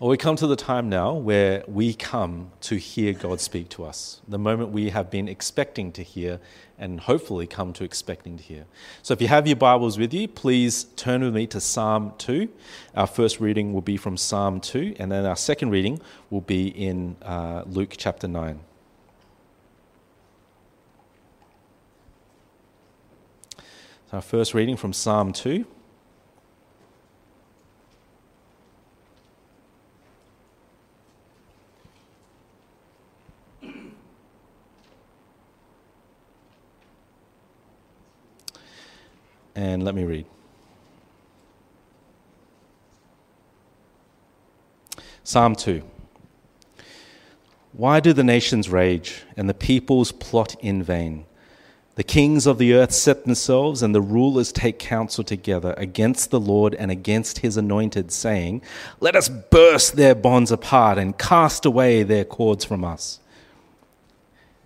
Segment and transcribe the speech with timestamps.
[0.00, 3.84] Well, we come to the time now where we come to hear God speak to
[3.84, 6.38] us, the moment we have been expecting to hear
[6.78, 8.66] and hopefully come to expecting to hear.
[9.02, 12.48] So if you have your Bibles with you, please turn with me to Psalm 2.
[12.94, 16.68] Our first reading will be from Psalm 2, and then our second reading will be
[16.68, 18.60] in uh, Luke chapter 9.
[23.56, 23.62] So
[24.12, 25.66] our first reading from Psalm 2.
[39.58, 40.24] And let me read.
[45.24, 45.82] Psalm 2.
[47.72, 51.26] Why do the nations rage and the peoples plot in vain?
[51.96, 56.38] The kings of the earth set themselves, and the rulers take counsel together against the
[56.38, 58.62] Lord and against his anointed, saying,
[59.00, 63.18] Let us burst their bonds apart and cast away their cords from us.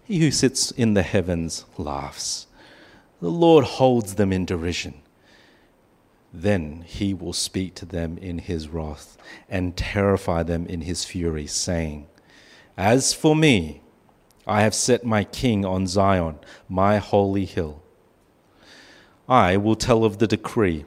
[0.04, 2.46] He who sits in the heavens laughs
[3.22, 4.94] the Lord holds them in derision.
[6.34, 9.16] Then he will speak to them in his wrath
[9.48, 12.08] and terrify them in his fury, saying,
[12.76, 13.80] As for me,
[14.44, 17.80] I have set my king on Zion, my holy hill.
[19.28, 20.84] I will tell of the decree.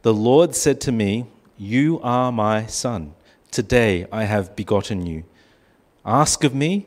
[0.00, 1.26] The Lord said to me,
[1.58, 3.12] You are my son.
[3.50, 5.24] Today I have begotten you.
[6.02, 6.86] Ask of me,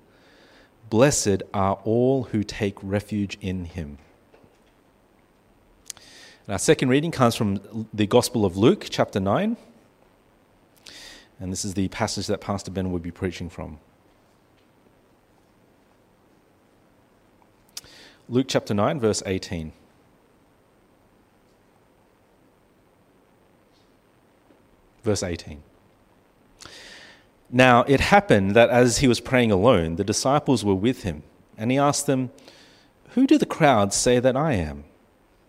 [0.91, 3.97] Blessed are all who take refuge in him.
[6.45, 9.55] And our second reading comes from the Gospel of Luke, chapter 9.
[11.39, 13.79] And this is the passage that Pastor Ben will be preaching from.
[18.27, 19.71] Luke chapter 9, verse 18.
[25.05, 25.63] Verse 18.
[27.51, 31.23] Now it happened that as he was praying alone, the disciples were with him,
[31.57, 32.31] and he asked them,
[33.09, 34.85] Who do the crowds say that I am?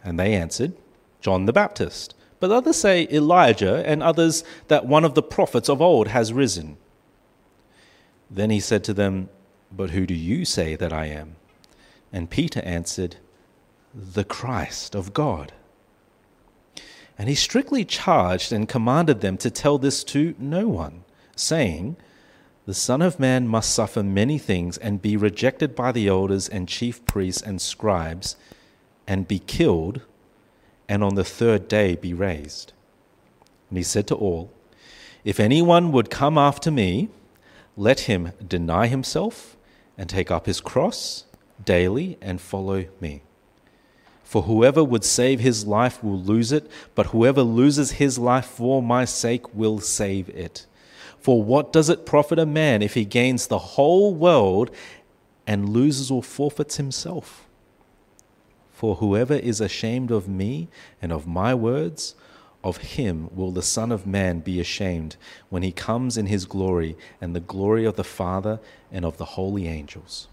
[0.03, 0.73] And they answered,
[1.21, 2.15] John the Baptist.
[2.41, 6.77] But others say Elijah, and others that one of the prophets of old has risen.
[8.29, 9.29] Then he said to them,
[9.71, 11.37] But who do you say that I am?
[12.13, 13.17] And Peter answered,
[13.95, 15.53] The Christ of God.
[17.17, 21.05] And he strictly charged and commanded them to tell this to no one
[21.37, 21.97] saying,
[22.67, 26.69] The Son of Man must suffer many things and be rejected by the elders and
[26.69, 28.37] chief priests and scribes,
[29.07, 30.03] and be killed,
[30.89, 32.73] and on the third day be raised.
[33.71, 34.51] And he said to all,
[35.25, 37.09] If anyone would come after me,
[37.77, 39.57] let him deny himself
[39.97, 41.25] and take up his cross
[41.65, 43.23] daily and follow me.
[44.25, 48.83] For whoever would save his life will lose it, but whoever loses his life for
[48.83, 50.67] my sake will save it.
[51.23, 54.73] For what does it profit a man if he gains the whole world
[55.47, 57.47] and loses or forfeits himself?
[58.73, 60.69] For whoever is ashamed of me
[61.01, 62.17] and of my words,
[62.65, 65.17] of him will the Son of Man be ashamed
[65.49, 68.59] when he comes in his glory and the glory of the Father
[68.91, 70.27] and of the holy angels.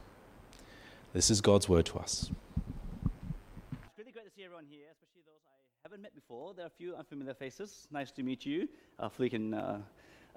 [1.13, 2.31] This is God's word to us.
[3.73, 6.55] It's really great to see everyone here, especially those I haven't met before.
[6.55, 7.87] There are a few unfamiliar faces.
[7.91, 8.67] Nice to meet you.
[8.99, 9.81] Hopefully, we can uh,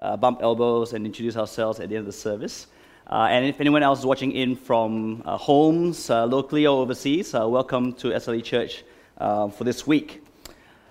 [0.03, 2.67] uh, bump elbows and introduce ourselves at the end of the service.
[3.07, 7.33] Uh, and if anyone else is watching in from uh, homes, uh, locally or overseas,
[7.33, 8.83] uh, welcome to SLE Church
[9.17, 10.23] uh, for this week.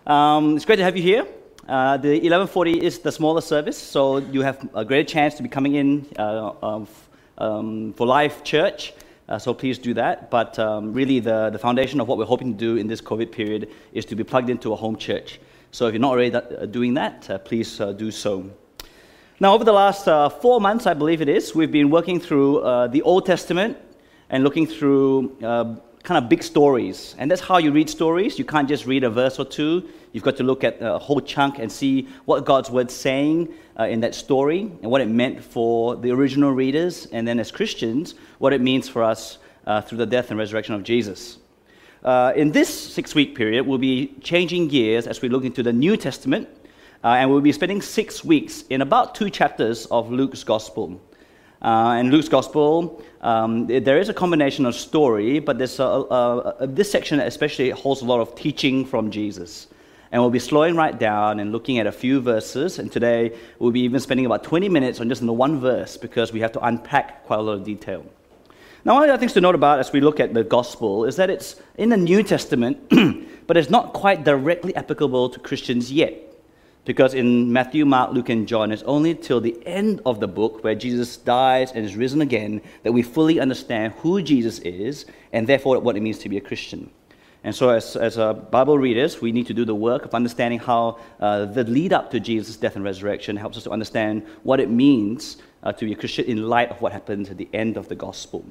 [0.07, 1.25] Um, it's great to have you here.
[1.67, 5.77] the 1140 is the smaller service, so you have a great chance to be coming
[5.77, 8.93] in um, for live church.
[9.29, 10.31] Uh, so please do that.
[10.31, 13.33] But um, really, the, the foundation of what we're hoping to do in this COVID
[13.33, 15.41] period is to be plugged into a home church.
[15.71, 18.51] So if you're not already that, doing that, uh, please uh, do so.
[19.43, 22.61] Now, over the last uh, four months, I believe it is, we've been working through
[22.61, 23.77] uh, the Old Testament
[24.31, 25.75] and looking through uh,
[26.05, 27.17] kind of big stories.
[27.19, 28.39] And that's how you read stories.
[28.39, 29.89] You can't just read a verse or two.
[30.13, 33.87] You've got to look at a whole chunk and see what God's word's saying uh,
[33.87, 38.15] in that story and what it meant for the original readers, and then as Christians,
[38.39, 41.39] what it means for us uh, through the death and resurrection of Jesus.
[42.05, 45.73] Uh, in this six week period, we'll be changing gears as we look into the
[45.73, 46.49] New Testament
[47.05, 51.01] Uh, and we'll be spending six weeks in about two chapters of Luke's Gospel.
[51.61, 56.39] Uh, in Luke's Gospel, um, there is a combination of story, but there's a, a,
[56.61, 59.67] a, this section especially holds a lot of teaching from Jesus.
[60.13, 62.79] And we'll be slowing right down and looking at a few verses.
[62.79, 66.33] And today we'll be even spending about 20 minutes on just the one verse because
[66.33, 68.05] we have to unpack quite a lot of detail.
[68.85, 71.17] Now, one of the things to note about as we look at the gospel is
[71.17, 72.79] that it's in the New Testament,
[73.47, 76.32] but it's not quite directly applicable to Christians yet.
[76.85, 80.65] Because in Matthew, Mark, Luke, and John, it's only till the end of the book
[80.65, 85.47] where Jesus dies and is risen again that we fully understand who Jesus is and
[85.47, 86.91] therefore what it means to be a Christian.
[87.45, 90.61] And so, as, as uh, Bible readers, we need to do the work of understanding
[90.61, 94.61] how uh, the lead up to Jesus' death and resurrection helps us to understand what
[94.61, 97.77] it means uh, to be a Christian in light of what happens at the end
[97.77, 98.45] of the gospel.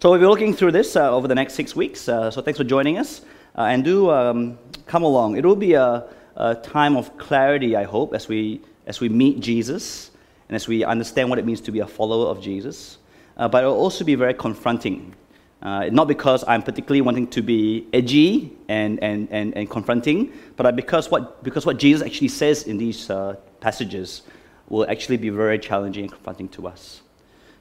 [0.00, 2.08] So, we'll be looking through this uh, over the next six weeks.
[2.08, 3.22] Uh, so, thanks for joining us.
[3.56, 5.36] Uh, and do um, come along.
[5.36, 9.40] It will be a, a time of clarity, I hope, as we, as we meet
[9.40, 10.10] Jesus
[10.48, 12.98] and as we understand what it means to be a follower of Jesus.
[13.36, 15.14] but it will also be very confronting.
[15.62, 20.74] Uh, not because I'm particularly wanting to be edgy and, and, and, and confronting, but
[20.74, 24.22] because what, because what Jesus actually says in these uh, passages
[24.68, 27.02] will actually be very challenging and confronting to us.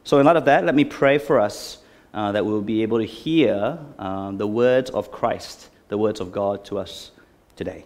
[0.04, 1.78] So, in light of that, let me pray for us
[2.16, 6.32] uh, that we'll be able to hear um, the words of Christ, the words of
[6.32, 7.12] God to us
[7.56, 7.86] today.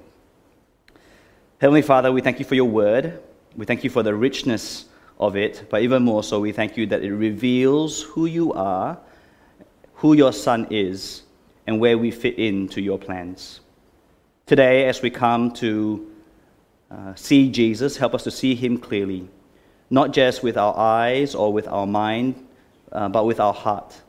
[1.59, 3.21] Heavenly Father, we thank you for your word.
[3.55, 4.85] We thank you for the richness
[5.19, 8.99] of it, but even more so, we thank you that it reveals who you are
[9.95, 11.23] who your Son is,
[11.67, 13.61] and where we fit into your plans.
[14.45, 16.11] Today, as we come to
[16.91, 19.27] uh, see Jesus, help us to see him clearly,
[19.89, 22.35] not just with our eyes or with our mind,
[22.91, 23.99] uh, but with our heart.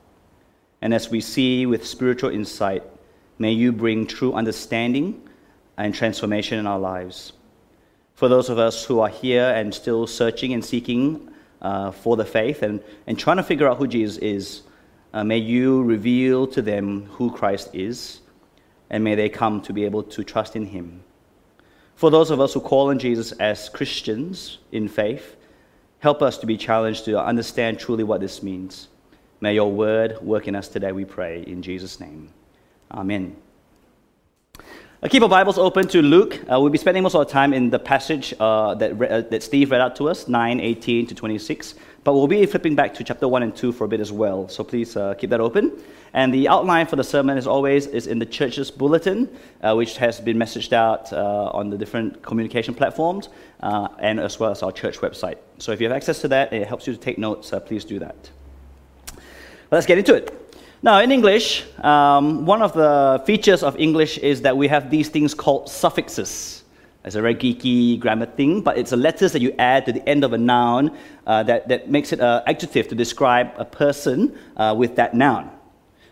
[0.82, 2.82] And as we see with spiritual insight,
[3.38, 5.25] may you bring true understanding
[5.76, 7.32] and transformation in our lives.
[8.14, 11.28] For those of us who are here and still searching and seeking
[11.60, 14.62] uh, for the faith and, and trying to figure out who Jesus is,
[15.12, 18.20] uh, may you reveal to them who Christ is,
[18.90, 21.02] and may they come to be able to trust in him.
[21.94, 25.36] For those of us who call on Jesus as Christians in faith,
[26.00, 28.88] help us to be challenged to understand truly what this means.
[29.40, 32.30] May your word work in us today, we pray, in Jesus' name.
[32.90, 33.36] Amen.
[35.02, 36.40] Uh, keep our Bibles open to Luke.
[36.50, 39.20] Uh, we'll be spending most of our time in the passage uh, that, re- uh,
[39.20, 41.74] that Steve read out to us, 9, 18 to 26.
[42.02, 44.48] But we'll be flipping back to chapter 1 and 2 for a bit as well.
[44.48, 45.78] So please uh, keep that open.
[46.14, 49.28] And the outline for the sermon, as always, is in the church's bulletin,
[49.60, 53.28] uh, which has been messaged out on the different communication platforms
[53.60, 55.36] and as well as our church website.
[55.58, 57.98] So if you have access to that, it helps you to take notes, please do
[57.98, 58.30] that.
[59.70, 60.45] Let's get into it.
[60.82, 65.08] Now, in English, um, one of the features of English is that we have these
[65.08, 66.64] things called suffixes.
[67.04, 70.06] It's a very geeky grammar thing, but it's the letters that you add to the
[70.08, 70.96] end of a noun
[71.26, 75.50] uh, that, that makes it an adjective to describe a person uh, with that noun.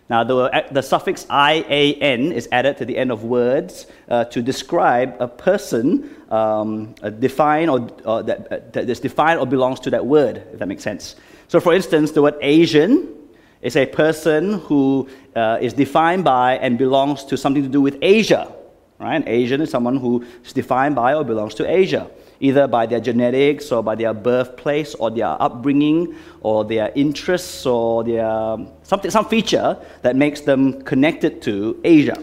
[0.09, 5.17] Now, the, the suffix ian is added to the end of words uh, to describe
[5.19, 10.07] a person um, defined or, or that, uh, that is defined or belongs to that
[10.07, 11.17] word, if that makes sense.
[11.49, 13.24] So, for instance, the word Asian
[13.65, 17.99] is a person who uh, is defined by and belongs to something to do with
[18.03, 18.55] Asia.
[18.99, 19.17] Right?
[19.17, 22.09] An Asian is someone who is defined by or belongs to Asia,
[22.41, 28.05] either by their genetics or by their birthplace or their upbringing or their interests or
[28.05, 32.23] their something, some feature that makes them connected to Asia.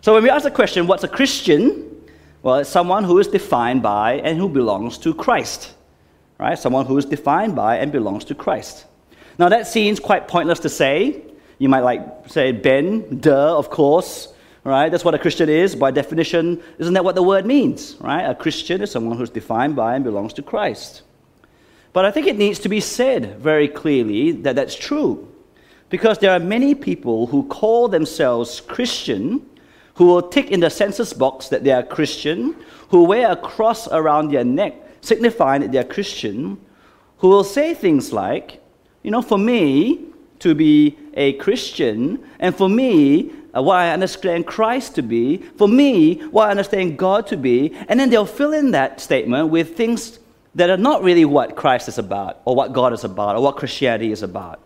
[0.00, 1.90] So when we ask the question, what's a Christian?
[2.42, 5.74] Well, it's someone who is defined by and who belongs to Christ.
[6.38, 6.56] Right?
[6.56, 8.86] Someone who is defined by and belongs to Christ.
[9.38, 11.22] Now that seems quite pointless to say.
[11.58, 14.34] You might like say Ben, duh, of course
[14.66, 14.90] right?
[14.90, 16.60] That's what a Christian is by definition.
[16.78, 18.24] Isn't that what the word means, right?
[18.24, 21.02] A Christian is someone who's defined by and belongs to Christ.
[21.92, 25.32] But I think it needs to be said very clearly that that's true.
[25.88, 29.48] Because there are many people who call themselves Christian
[29.94, 32.54] who will tick in the census box that they are Christian,
[32.88, 36.60] who wear a cross around their neck signifying that they are Christian,
[37.18, 38.60] who will say things like,
[39.06, 40.00] you know, for me
[40.40, 45.68] to be a Christian, and for me uh, what I understand Christ to be, for
[45.68, 49.76] me, what I understand God to be, and then they'll fill in that statement with
[49.76, 50.18] things
[50.56, 53.56] that are not really what Christ is about, or what God is about, or what
[53.56, 54.58] Christianity is about.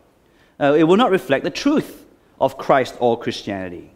[0.58, 2.06] Uh, it will not reflect the truth
[2.40, 3.90] of Christ or Christianity.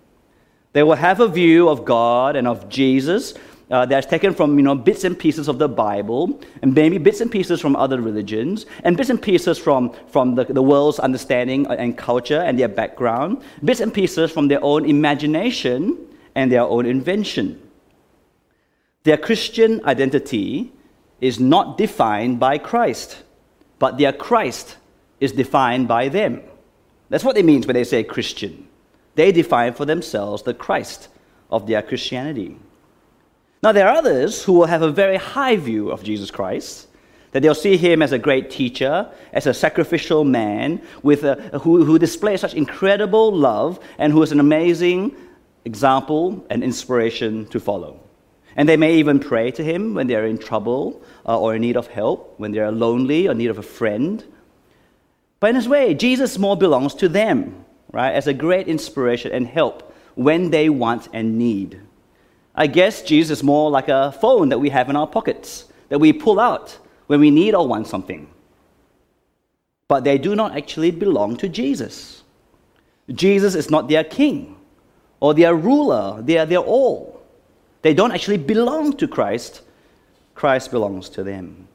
[0.74, 3.32] They will have a view of God and of Jesus
[3.74, 7.20] uh, that's taken from you know, bits and pieces of the Bible, and maybe bits
[7.20, 11.66] and pieces from other religions, and bits and pieces from, from the, the world's understanding
[11.66, 15.98] and culture and their background, bits and pieces from their own imagination
[16.36, 17.60] and their own invention.
[19.02, 20.72] Their Christian identity
[21.20, 23.24] is not defined by Christ,
[23.80, 24.76] but their Christ
[25.18, 26.42] is defined by them.
[27.08, 28.68] That's what it means when they say Christian.
[29.16, 31.08] They define for themselves the Christ
[31.50, 32.56] of their Christianity.
[33.64, 36.86] Now, there are others who will have a very high view of Jesus Christ,
[37.30, 41.82] that they'll see him as a great teacher, as a sacrificial man with a, who,
[41.82, 45.16] who displays such incredible love and who is an amazing
[45.64, 47.98] example and inspiration to follow.
[48.54, 51.78] And they may even pray to him when they're in trouble uh, or in need
[51.78, 54.22] of help, when they're lonely or in need of a friend.
[55.40, 59.46] But in this way, Jesus more belongs to them, right, as a great inspiration and
[59.46, 61.80] help when they want and need.
[62.54, 65.98] I guess Jesus is more like a phone that we have in our pockets, that
[65.98, 68.28] we pull out when we need or want something.
[69.88, 72.22] But they do not actually belong to Jesus.
[73.12, 74.56] Jesus is not their king
[75.20, 77.22] or their ruler, they are their all.
[77.82, 79.62] They don't actually belong to Christ,
[80.34, 81.68] Christ belongs to them.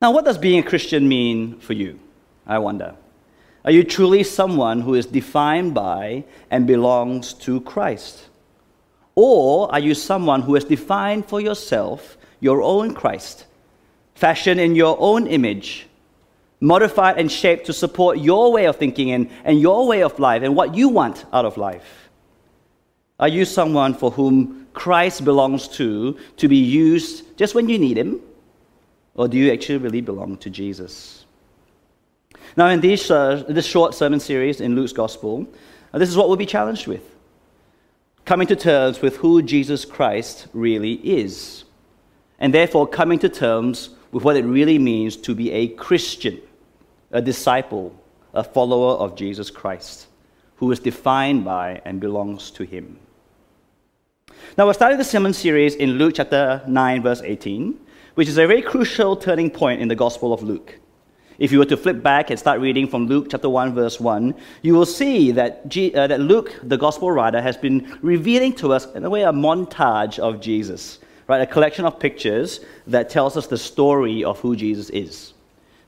[0.00, 1.98] Now, what does being a Christian mean for you?
[2.46, 2.94] I wonder.
[3.64, 8.27] Are you truly someone who is defined by and belongs to Christ?
[9.20, 13.46] Or are you someone who has defined for yourself your own Christ,
[14.14, 15.88] fashioned in your own image,
[16.60, 20.44] modified and shaped to support your way of thinking and, and your way of life
[20.44, 22.10] and what you want out of life?
[23.18, 27.98] Are you someone for whom Christ belongs to, to be used just when you need
[27.98, 28.20] Him?
[29.16, 31.24] Or do you actually really belong to Jesus?
[32.56, 35.44] Now, in this, uh, this short sermon series in Luke's Gospel,
[35.92, 37.17] uh, this is what we'll be challenged with
[38.28, 41.64] coming to terms with who Jesus Christ really is,
[42.38, 46.38] and therefore coming to terms with what it really means to be a Christian,
[47.10, 47.98] a disciple,
[48.34, 50.08] a follower of Jesus Christ,
[50.56, 52.98] who is defined by and belongs to Him.
[54.58, 57.80] Now, we're starting the sermon series in Luke chapter 9, verse 18,
[58.14, 60.78] which is a very crucial turning point in the Gospel of Luke.
[61.38, 64.34] If you were to flip back and start reading from Luke chapter 1, verse 1,
[64.62, 68.72] you will see that, G, uh, that Luke, the Gospel writer, has been revealing to
[68.72, 71.40] us, in a way, a montage of Jesus, right?
[71.40, 75.32] A collection of pictures that tells us the story of who Jesus is.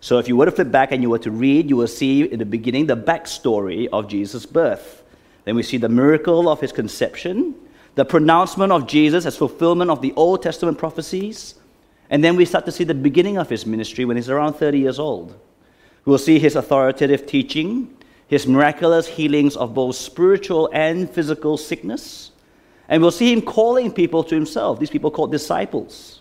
[0.00, 2.22] So if you were to flip back and you were to read, you will see
[2.22, 5.02] in the beginning the backstory of Jesus' birth.
[5.44, 7.56] Then we see the miracle of his conception
[7.96, 11.54] the pronouncement of Jesus as fulfillment of the Old Testament prophecies.
[12.10, 14.78] And then we start to see the beginning of his ministry when he's around 30
[14.78, 15.38] years old.
[16.04, 22.32] We'll see his authoritative teaching, his miraculous healings of both spiritual and physical sickness.
[22.88, 26.20] And we'll see him calling people to himself, these people called disciples.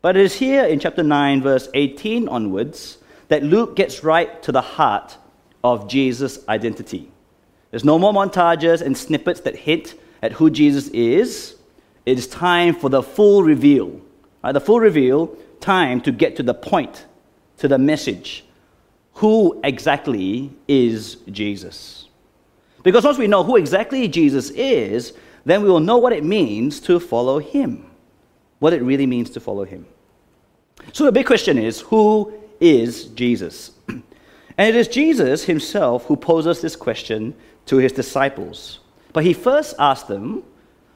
[0.00, 4.52] But it is here in chapter 9, verse 18 onwards, that Luke gets right to
[4.52, 5.16] the heart
[5.62, 7.10] of Jesus' identity.
[7.70, 11.56] There's no more montages and snippets that hint at who Jesus is,
[12.06, 14.00] it is time for the full reveal.
[14.44, 14.52] Right?
[14.52, 17.06] The full reveal, time to get to the point,
[17.58, 18.44] to the message.
[19.14, 22.08] Who exactly is Jesus?
[22.82, 25.14] Because once we know who exactly Jesus is,
[25.46, 27.86] then we will know what it means to follow him.
[28.58, 29.86] What it really means to follow him.
[30.92, 33.70] So the big question is who is Jesus?
[34.56, 37.34] And it is Jesus himself who poses this question
[37.66, 38.78] to his disciples.
[39.12, 40.44] But he first asked them,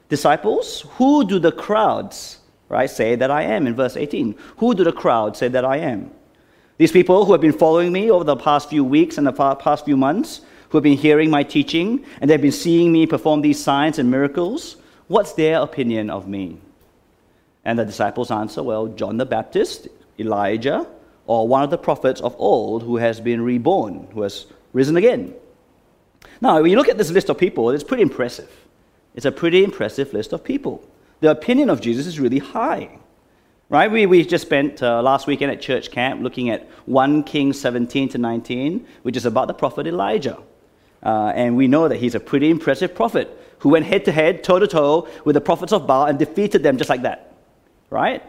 [0.07, 2.38] disciples, who do the crowds,
[2.69, 3.67] right, say that I am?
[3.67, 6.11] In verse 18, who do the crowd say that I am?
[6.77, 9.83] These people who have been following me over the past few weeks and the past
[9.83, 13.61] few months, who have been hearing my teaching, and they've been seeing me perform these
[13.61, 16.57] signs and miracles, what's their opinion of me?
[17.65, 19.87] And the disciples answer, well, John the Baptist,
[20.19, 20.87] Elijah,
[21.25, 25.33] or one of the prophets of old who has been reborn, who has risen again.
[26.39, 28.49] Now, when you look at this list of people, it's pretty impressive.
[29.15, 30.87] It's a pretty impressive list of people.
[31.19, 32.97] The opinion of Jesus is really high.
[33.69, 33.91] Right?
[33.91, 38.09] We, we just spent uh, last weekend at church camp looking at 1 Kings 17
[38.09, 40.39] to 19, which is about the prophet Elijah.
[41.03, 44.43] Uh, and we know that he's a pretty impressive prophet who went head to head,
[44.43, 47.33] toe to toe with the prophets of Baal and defeated them just like that.
[47.89, 48.23] Right?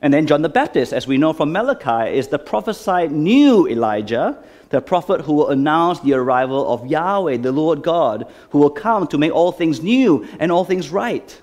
[0.00, 4.42] And then John the Baptist, as we know from Malachi, is the prophesied new Elijah
[4.70, 9.06] the prophet who will announce the arrival of Yahweh, the Lord God, who will come
[9.08, 11.40] to make all things new and all things right.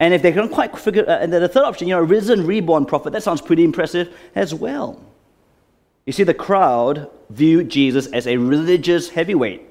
[0.00, 2.86] And if they can't quite figure, uh, and the third option, you know, risen, reborn
[2.86, 5.02] prophet, that sounds pretty impressive as well.
[6.06, 9.62] You see, the crowd viewed Jesus as a religious heavyweight,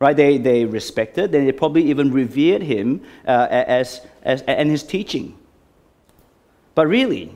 [0.00, 0.16] right?
[0.16, 5.38] They, they respected, they probably even revered him uh, as, as, and his teaching.
[6.74, 7.34] But really,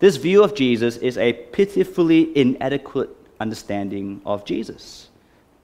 [0.00, 3.10] this view of Jesus is a pitifully inadequate
[3.40, 5.08] understanding of Jesus.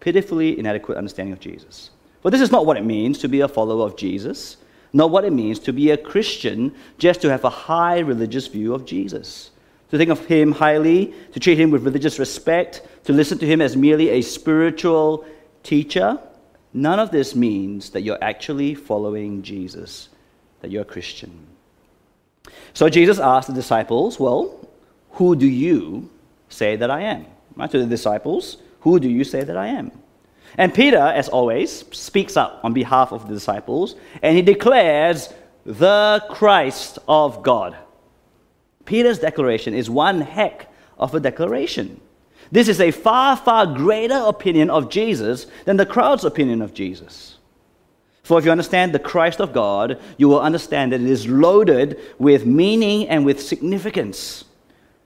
[0.01, 1.91] Pitifully inadequate understanding of Jesus.
[2.23, 4.57] But this is not what it means to be a follower of Jesus.
[4.93, 8.75] Not what it means to be a Christian just to have a high religious view
[8.75, 9.51] of Jesus.
[9.91, 13.61] To think of him highly, to treat him with religious respect, to listen to him
[13.61, 15.25] as merely a spiritual
[15.63, 16.19] teacher.
[16.75, 20.11] None of this means that you're actually following Jesus,
[20.61, 21.47] that you're a Christian.
[22.75, 24.69] So Jesus asked the disciples, Well,
[25.13, 26.11] who do you
[26.49, 27.27] say that I am?
[27.57, 29.91] Right, to the disciples, who do you say that I am?
[30.57, 35.33] And Peter, as always, speaks up on behalf of the disciples and he declares,
[35.69, 37.77] the Christ of God.
[38.87, 42.01] Peter's declaration is one heck of a declaration.
[42.51, 47.37] This is a far, far greater opinion of Jesus than the crowd's opinion of Jesus.
[48.23, 52.01] For if you understand the Christ of God, you will understand that it is loaded
[52.19, 54.45] with meaning and with significance.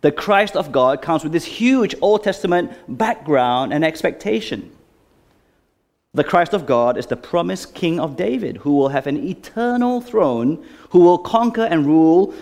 [0.00, 4.72] The Christ of God comes with this huge Old Testament background and expectation.
[6.14, 10.02] The Christ of God is the promised King of David, who will have an eternal
[10.02, 12.34] throne, who will conquer and rule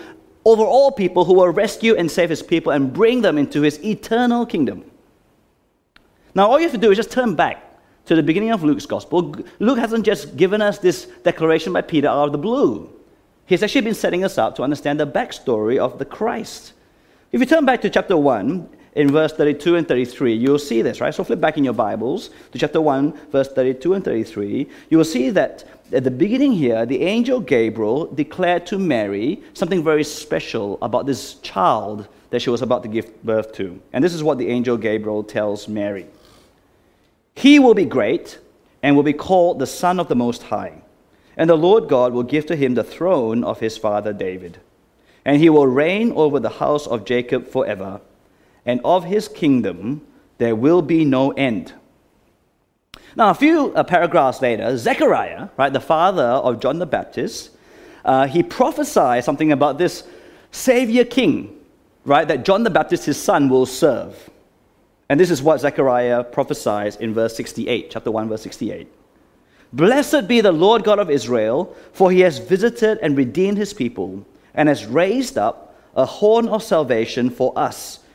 [0.43, 3.81] over all people, who will rescue and save his people and bring them into his
[3.81, 4.83] eternal kingdom.
[6.35, 7.63] Now, all you have to do is just turn back
[8.07, 9.37] to the beginning of Luke's gospel.
[9.59, 12.89] Luke hasn't just given us this declaration by Peter out of the blue.
[13.45, 16.73] He's actually been setting us up to understand the backstory of the Christ.
[17.31, 20.99] If you turn back to chapter 1, in verse 32 and 33, you'll see this,
[20.99, 21.13] right?
[21.13, 24.67] So flip back in your Bibles to chapter 1, verse 32 and 33.
[24.89, 29.83] You will see that at the beginning here, the angel Gabriel declared to Mary something
[29.83, 33.81] very special about this child that she was about to give birth to.
[33.93, 36.07] And this is what the angel Gabriel tells Mary
[37.35, 38.39] He will be great
[38.83, 40.81] and will be called the Son of the Most High.
[41.37, 44.59] And the Lord God will give to him the throne of his father David.
[45.23, 48.01] And he will reign over the house of Jacob forever
[48.65, 50.05] and of his kingdom
[50.37, 51.73] there will be no end.
[53.15, 57.51] Now, a few uh, paragraphs later, Zechariah, right, the father of John the Baptist,
[58.05, 60.03] uh, he prophesied something about this
[60.51, 61.55] Savior King,
[62.05, 64.29] right, that John the Baptist, his son, will serve.
[65.09, 68.87] And this is what Zechariah prophesies in verse 68, chapter 1, verse 68.
[69.73, 74.25] Blessed be the Lord God of Israel, for he has visited and redeemed his people,
[74.53, 77.99] and has raised up a horn of salvation for us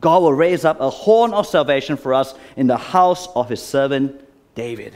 [0.00, 3.62] God will raise up a horn of salvation for us in the house of his
[3.62, 4.20] servant
[4.54, 4.94] David.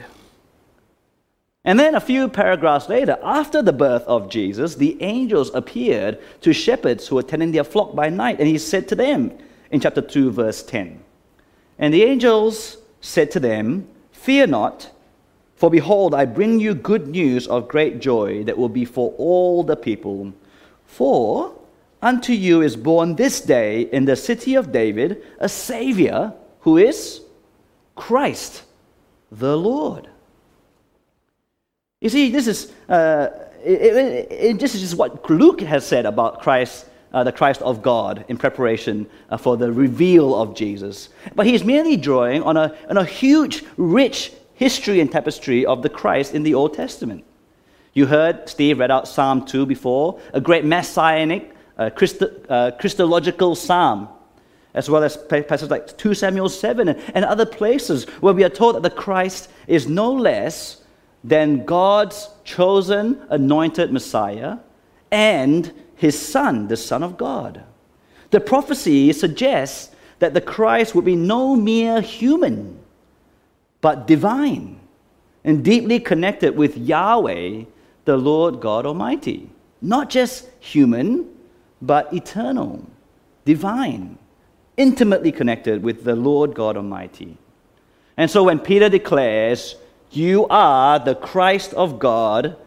[1.63, 6.53] And then a few paragraphs later, after the birth of Jesus, the angels appeared to
[6.53, 9.35] shepherds who were tending their flock by night, and he said to them
[9.71, 11.03] in chapter 2, verse 10
[11.79, 14.91] And the angels said to them, Fear not,
[15.55, 19.63] for behold, I bring you good news of great joy that will be for all
[19.63, 20.33] the people.
[20.85, 21.53] For
[22.05, 27.21] Unto you is born this day in the city of David a Savior who is
[27.95, 28.61] Christ
[29.31, 30.07] the Lord.
[32.01, 33.29] You see, this is, uh,
[33.63, 37.63] it, it, it, this is just what Luke has said about Christ, uh, the Christ
[37.63, 41.09] of God, in preparation uh, for the reveal of Jesus.
[41.33, 45.89] But he's merely drawing on a, on a huge, rich history and tapestry of the
[45.89, 47.23] Christ in the Old Testament.
[47.95, 51.89] You heard Steve read out Psalm 2 before, a great messianic uh,
[52.49, 54.09] uh, Christological psalm,
[54.73, 58.75] as well as passages like 2 Samuel 7 and other places where we are told
[58.75, 60.81] that the Christ is no less
[61.23, 64.57] than God's chosen, anointed Messiah
[65.11, 67.63] and his Son, the Son of God.
[68.31, 72.79] The prophecy suggests that the Christ would be no mere human,
[73.81, 74.79] but divine
[75.43, 77.63] and deeply connected with Yahweh,
[78.05, 79.49] the Lord God Almighty.
[79.81, 81.29] Not just human,
[81.81, 82.85] but eternal,
[83.45, 84.17] divine,
[84.77, 87.37] intimately connected with the Lord God Almighty.
[88.17, 89.75] And so when Peter declares,
[90.11, 92.57] You are the Christ of God,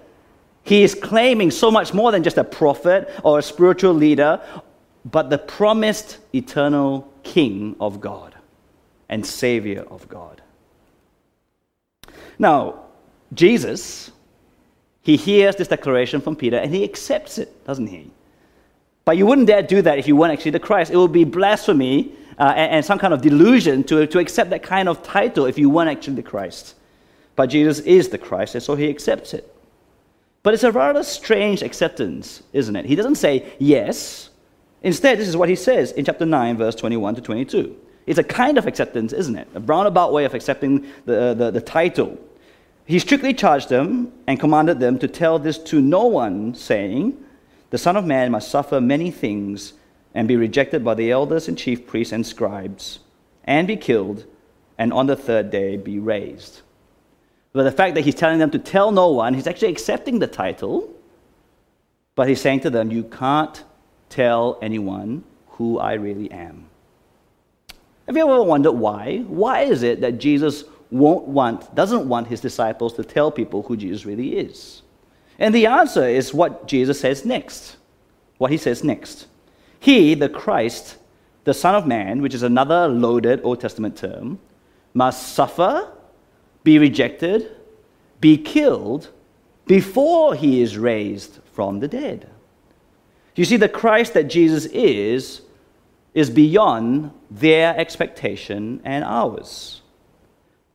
[0.62, 4.40] he is claiming so much more than just a prophet or a spiritual leader,
[5.04, 8.34] but the promised eternal King of God
[9.08, 10.42] and Savior of God.
[12.38, 12.84] Now,
[13.32, 14.10] Jesus,
[15.02, 18.10] he hears this declaration from Peter and he accepts it, doesn't he?
[19.08, 20.92] But you wouldn't dare do that if you weren't actually the Christ.
[20.92, 24.62] It would be blasphemy uh, and, and, some kind of delusion to, to accept that
[24.62, 26.74] kind of title if you weren't actually the Christ.
[27.34, 29.50] But Jesus is the Christ, and so he accepts it.
[30.42, 32.84] But it's a rather strange acceptance, isn't it?
[32.84, 34.28] He doesn't say yes.
[34.82, 37.74] Instead, this is what he says in chapter 9, verse 21 to 22.
[38.06, 39.48] It's a kind of acceptance, isn't it?
[39.54, 42.18] A roundabout way of accepting the, the, the title.
[42.84, 47.24] He strictly charged them and commanded them to tell this to no one, saying,
[47.70, 49.74] The Son of Man must suffer many things
[50.14, 53.00] and be rejected by the elders and chief priests and scribes,
[53.44, 54.24] and be killed,
[54.78, 56.62] and on the third day be raised.
[57.52, 60.26] But the fact that he's telling them to tell no one, he's actually accepting the
[60.26, 60.94] title,
[62.14, 63.62] but he's saying to them, You can't
[64.08, 66.66] tell anyone who I really am.
[68.06, 69.18] Have you ever wondered why?
[69.26, 73.76] Why is it that Jesus won't want, doesn't want his disciples to tell people who
[73.76, 74.82] Jesus really is?
[75.38, 77.76] And the answer is what Jesus says next.
[78.38, 79.26] What he says next.
[79.78, 80.96] He, the Christ,
[81.44, 84.40] the Son of Man, which is another loaded Old Testament term,
[84.94, 85.92] must suffer,
[86.64, 87.52] be rejected,
[88.20, 89.10] be killed
[89.66, 92.28] before he is raised from the dead.
[93.36, 95.42] You see, the Christ that Jesus is,
[96.12, 99.82] is beyond their expectation and ours.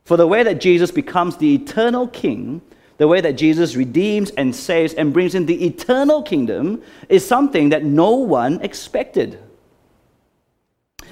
[0.04, 2.62] For the way that Jesus becomes the eternal king,
[2.96, 7.70] the way that Jesus redeems and saves and brings in the eternal kingdom, is something
[7.70, 9.38] that no one expected.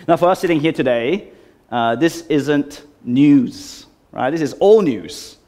[0.06, 1.32] Now, for us sitting here today,
[1.70, 4.30] uh, this isn't news, right?
[4.30, 5.38] This is all news.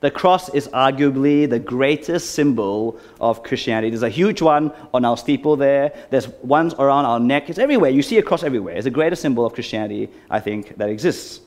[0.00, 3.90] The cross is arguably the greatest symbol of Christianity.
[3.90, 5.92] There's a huge one on our steeple there.
[6.10, 7.48] There's ones around our neck.
[7.48, 7.90] It's everywhere.
[7.90, 8.74] You see a cross everywhere.
[8.74, 11.40] It's the greatest symbol of Christianity, I think, that exists.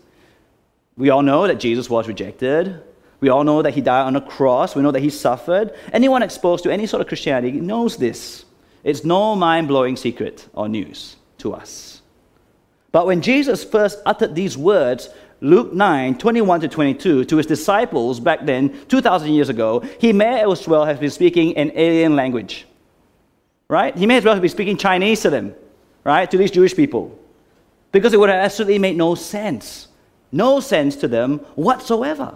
[0.96, 2.82] We all know that Jesus was rejected.
[3.19, 4.75] We all know that he died on a cross.
[4.75, 5.73] We know that he suffered.
[5.93, 8.45] Anyone exposed to any sort of Christianity knows this.
[8.84, 12.01] It's no mind blowing secret or news to us.
[12.91, 15.10] But when Jesus first uttered these words,
[15.41, 20.49] Luke 9, 21 to 22, to his disciples back then, 2,000 years ago, he may
[20.49, 22.67] as well have been speaking an alien language.
[23.67, 23.97] Right?
[23.97, 25.56] He may as well have been speaking Chinese to them,
[26.04, 26.30] right?
[26.30, 27.19] To these Jewish people.
[27.91, 29.88] Because it would have absolutely made no sense
[30.36, 32.36] no sense to them whatsoever.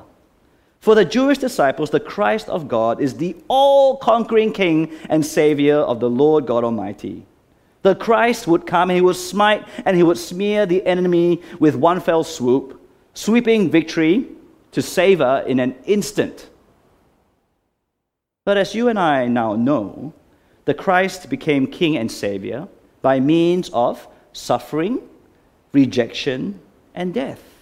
[0.80, 5.76] For the Jewish disciples, the Christ of God is the all conquering King and Savior
[5.76, 7.26] of the Lord God Almighty.
[7.82, 11.76] The Christ would come and he would smite and he would smear the enemy with
[11.76, 12.82] one fell swoop,
[13.14, 14.28] sweeping victory
[14.72, 16.50] to savor in an instant.
[18.46, 20.14] But as you and I now know,
[20.66, 22.68] the Christ became King and Savior
[23.02, 25.02] by means of suffering,
[25.72, 26.60] rejection,
[26.94, 27.59] and death.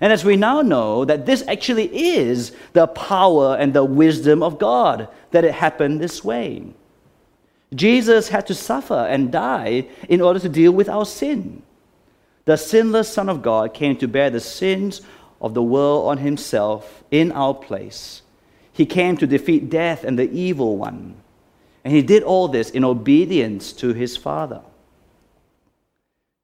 [0.00, 4.58] And as we now know that this actually is the power and the wisdom of
[4.58, 6.64] God, that it happened this way.
[7.74, 11.62] Jesus had to suffer and die in order to deal with our sin.
[12.44, 15.02] The sinless Son of God came to bear the sins
[15.40, 18.22] of the world on himself in our place.
[18.72, 21.16] He came to defeat death and the evil one.
[21.84, 24.60] And he did all this in obedience to his Father.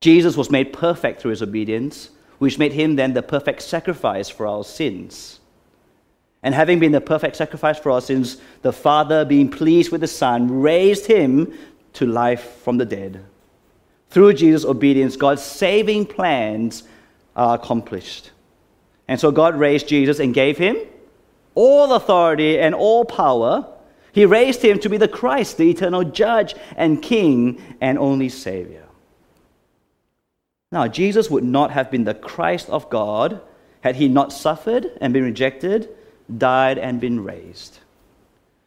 [0.00, 4.46] Jesus was made perfect through his obedience which made him then the perfect sacrifice for
[4.46, 5.40] our sins.
[6.42, 10.06] And having been the perfect sacrifice for our sins, the Father, being pleased with the
[10.06, 11.52] Son, raised him
[11.94, 13.24] to life from the dead.
[14.10, 16.84] Through Jesus' obedience, God's saving plans
[17.34, 18.30] are accomplished.
[19.08, 20.76] And so God raised Jesus and gave him
[21.54, 23.66] all authority and all power.
[24.12, 28.87] He raised him to be the Christ, the eternal judge and king and only Savior.
[30.70, 33.40] Now, Jesus would not have been the Christ of God
[33.80, 35.88] had he not suffered and been rejected,
[36.36, 37.78] died and been raised.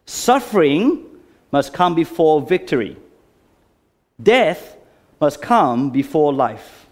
[0.06, 1.06] Suffering
[1.52, 2.98] must come before victory,
[4.22, 4.78] death
[5.20, 6.88] must come before life.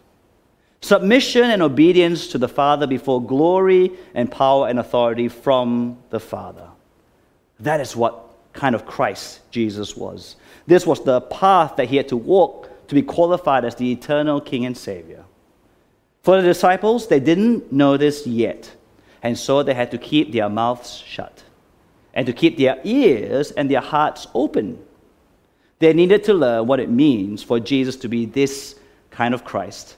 [0.81, 6.67] Submission and obedience to the Father before glory and power and authority from the Father.
[7.59, 10.37] That is what kind of Christ Jesus was.
[10.67, 14.41] This was the path that he had to walk to be qualified as the eternal
[14.41, 15.23] King and Savior.
[16.23, 18.75] For the disciples, they didn't know this yet,
[19.23, 21.43] and so they had to keep their mouths shut
[22.13, 24.83] and to keep their ears and their hearts open.
[25.77, 28.75] They needed to learn what it means for Jesus to be this
[29.11, 29.95] kind of Christ.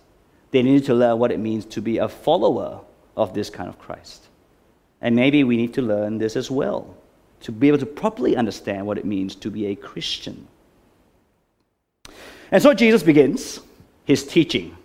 [0.52, 2.82] They needed to learn what it means to be a follower
[3.16, 4.28] of this kind of Christ.
[5.02, 6.96] And maybe we need to learn this as well,
[7.42, 10.48] to be able to properly understand what it means to be a Christian.
[12.52, 13.62] And so Jesus begins
[14.04, 14.76] his teaching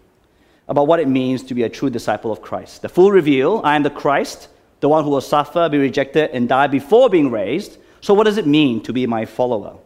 [0.68, 2.82] about what it means to be a true disciple of Christ.
[2.82, 4.48] The full reveal I am the Christ,
[4.80, 7.78] the one who will suffer, be rejected, and die before being raised.
[8.00, 9.76] So, what does it mean to be my follower?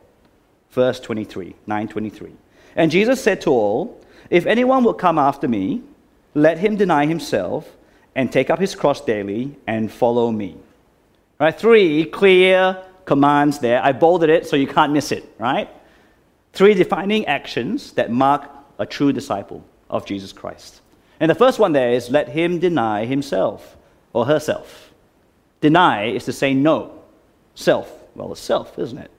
[0.70, 2.32] Verse 23, 923.
[2.76, 5.82] And Jesus said to all, If anyone will come after me,
[6.34, 7.76] let him deny himself
[8.14, 10.56] and take up his cross daily and follow me.
[11.38, 11.58] Right?
[11.58, 13.82] Three clear commands there.
[13.82, 15.68] I bolded it so you can't miss it, right?
[16.52, 20.80] Three defining actions that mark a true disciple of Jesus Christ.
[21.20, 23.76] And the first one there is let him deny himself
[24.12, 24.90] or herself.
[25.60, 26.98] Deny is to say no.
[27.54, 29.10] Self, well, it's self, isn't it?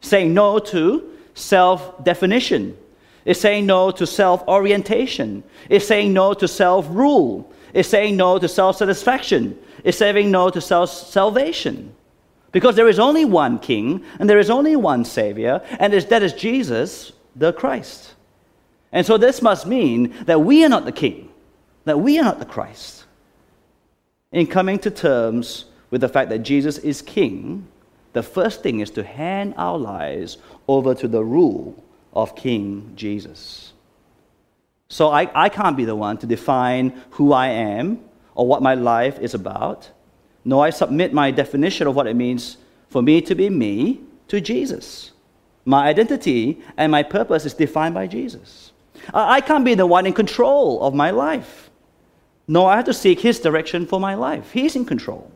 [0.00, 2.76] Saying no to self definition.
[3.24, 5.44] It's saying no to self orientation.
[5.68, 7.50] It's saying no to self rule.
[7.74, 9.58] It's saying no to self satisfaction.
[9.82, 11.94] It's saying no to self salvation.
[12.54, 16.32] Because there is only one king and there is only one savior, and that is
[16.32, 18.14] Jesus, the Christ.
[18.92, 21.30] And so this must mean that we are not the king,
[21.84, 23.06] that we are not the Christ.
[24.30, 27.66] In coming to terms with the fact that Jesus is king,
[28.12, 30.38] the first thing is to hand our lives
[30.68, 31.74] over to the rule
[32.12, 33.72] of King Jesus.
[34.88, 37.98] So I, I can't be the one to define who I am
[38.36, 39.90] or what my life is about.
[40.44, 44.40] No, I submit my definition of what it means for me to be me to
[44.40, 45.12] Jesus.
[45.64, 48.72] My identity and my purpose is defined by Jesus.
[49.12, 51.70] I, can't be the one in control of my life.
[52.46, 54.52] No, I have to seek His direction for my life.
[54.52, 55.30] He's in control.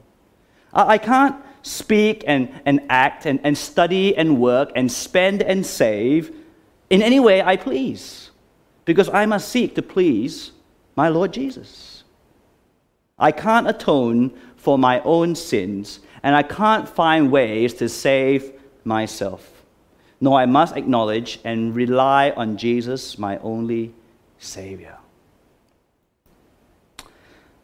[0.72, 5.64] I, I can't speak and, and act and, and study and work and spend and
[5.64, 6.34] save
[6.90, 8.30] in any way I please,
[8.84, 10.52] because I must seek to please
[10.96, 12.04] my Lord Jesus.
[13.18, 14.32] I can't atone
[14.68, 18.52] for my own sins, and I can't find ways to save
[18.84, 19.64] myself.
[20.20, 23.94] No, I must acknowledge and rely on Jesus, my only
[24.38, 24.98] Savior.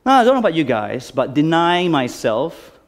[0.06, 2.80] Now, I don't know about you guys, but denying myself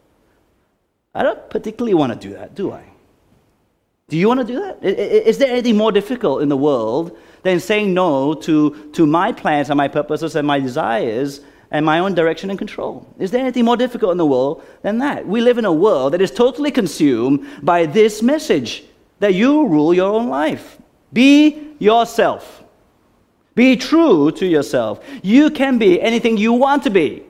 [1.15, 2.85] I don't particularly want to do that, do I?
[4.09, 4.83] Do you want to do that?
[4.83, 9.69] Is there anything more difficult in the world than saying no to, to my plans
[9.69, 13.07] and my purposes and my desires and my own direction and control?
[13.19, 15.27] Is there anything more difficult in the world than that?
[15.27, 18.85] We live in a world that is totally consumed by this message
[19.19, 20.79] that you rule your own life.
[21.13, 22.63] Be yourself.
[23.55, 25.05] Be true to yourself.
[25.23, 27.23] You can be anything you want to be.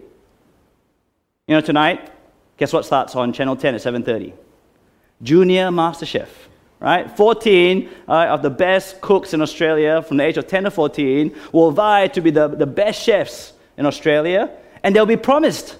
[1.46, 2.10] You know, tonight,
[2.56, 4.32] Guess what starts on Channel 10 at 7.30?
[5.22, 6.48] Junior Master Chef,
[6.80, 7.14] right?
[7.16, 11.34] 14 uh, of the best cooks in Australia from the age of 10 to 14
[11.52, 14.50] will vie to be the, the best chefs in Australia,
[14.82, 15.76] and they'll be promised,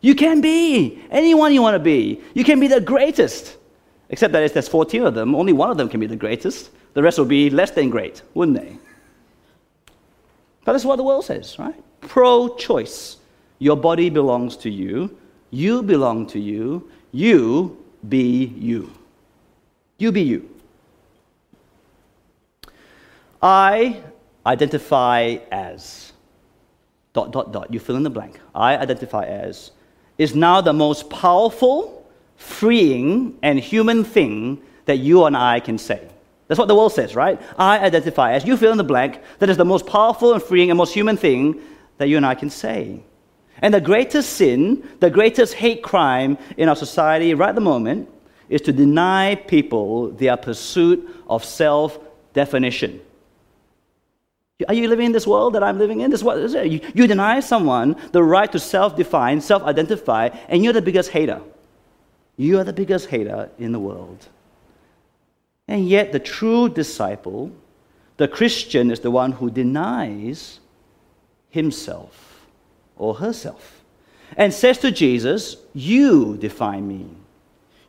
[0.00, 2.20] you can be anyone you want to be.
[2.34, 3.56] You can be the greatest.
[4.08, 6.70] Except that if there's 14 of them, only one of them can be the greatest.
[6.94, 8.76] The rest will be less than great, wouldn't they?
[10.64, 11.74] But that's what the world says, right?
[12.00, 13.18] Pro choice.
[13.58, 15.16] Your body belongs to you.
[15.50, 16.90] You belong to you.
[17.12, 18.90] You be you.
[19.98, 20.48] You be you.
[23.42, 24.02] I
[24.46, 26.09] identify as
[27.12, 27.72] dot dot dot.
[27.72, 28.40] You fill in the blank.
[28.54, 29.72] I identify as
[30.18, 36.08] is now the most powerful, freeing, and human thing that you and I can say.
[36.46, 37.40] That's what the world says, right?
[37.56, 38.44] I identify as.
[38.44, 39.20] You fill in the blank.
[39.38, 41.60] That is the most powerful and freeing and most human thing
[41.98, 43.02] that you and I can say.
[43.62, 48.08] And the greatest sin, the greatest hate crime in our society right at the moment
[48.48, 51.98] is to deny people their pursuit of self
[52.32, 53.00] definition.
[54.68, 56.10] Are you living in this world that I'm living in?
[56.10, 56.66] This is it?
[56.66, 61.10] You, you deny someone the right to self define, self identify, and you're the biggest
[61.10, 61.40] hater.
[62.36, 64.28] You are the biggest hater in the world.
[65.68, 67.52] And yet, the true disciple,
[68.16, 70.60] the Christian, is the one who denies
[71.50, 72.46] himself
[72.96, 73.80] or herself
[74.36, 77.06] and says to Jesus, You define me.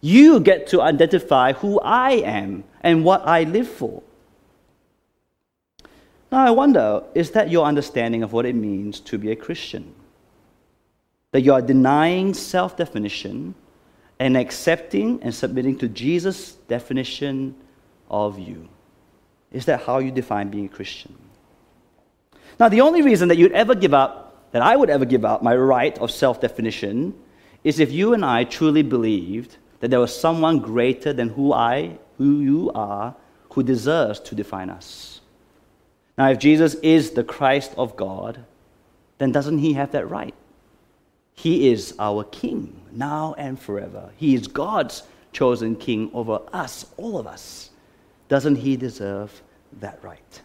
[0.02, 4.02] You get to identify who I am and what I live for.
[6.32, 9.94] Now, I wonder is that your understanding of what it means to be a Christian?
[11.32, 13.54] That you are denying self definition
[14.20, 17.56] and accepting and submitting to Jesus' definition
[18.10, 18.70] of you.
[19.52, 21.18] Is that how you define being a Christian?
[22.60, 25.42] Now, the only reason that you'd ever give up that I would ever give up
[25.42, 27.14] my right of self definition
[27.64, 31.98] is if you and I truly believed that there was someone greater than who I,
[32.18, 33.16] who you are,
[33.50, 35.11] who deserves to define us.
[36.18, 38.46] Now, if Jesus is the Christ of God,
[39.18, 40.34] then doesn't he have that right?
[41.34, 44.12] He is our King now and forever.
[44.18, 47.70] He is God's chosen King over us, all of us.
[48.28, 49.42] Doesn't he deserve
[49.80, 50.42] that right?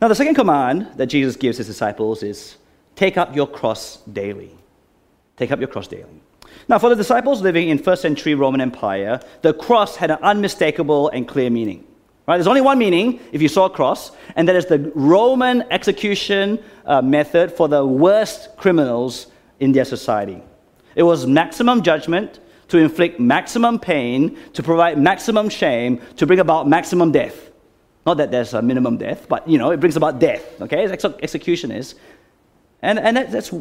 [0.00, 2.56] Now, the second command that Jesus gives his disciples is
[2.96, 4.56] take up your cross daily.
[5.36, 6.22] Take up your cross daily.
[6.68, 11.08] Now, for the disciples living in first century Roman Empire, the cross had an unmistakable
[11.10, 11.86] and clear meaning.
[12.26, 12.36] Right?
[12.36, 16.62] There's only one meaning if you saw a cross, and that is the Roman execution
[16.84, 19.26] uh, method for the worst criminals
[19.58, 20.42] in their society.
[20.94, 26.68] It was maximum judgment to inflict maximum pain, to provide maximum shame, to bring about
[26.68, 27.50] maximum death.
[28.06, 30.84] Not that there's a minimum death, but you know, it brings about death, okay?
[30.84, 31.96] Ex- execution is.
[32.82, 33.52] And, and that, that's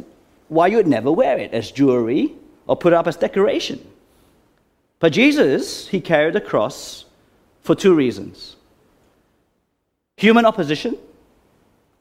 [0.47, 2.35] why you would never wear it as jewelry
[2.67, 3.85] or put it up as decoration.
[4.99, 7.05] But Jesus, he carried the cross
[7.61, 8.55] for two reasons
[10.17, 10.97] human opposition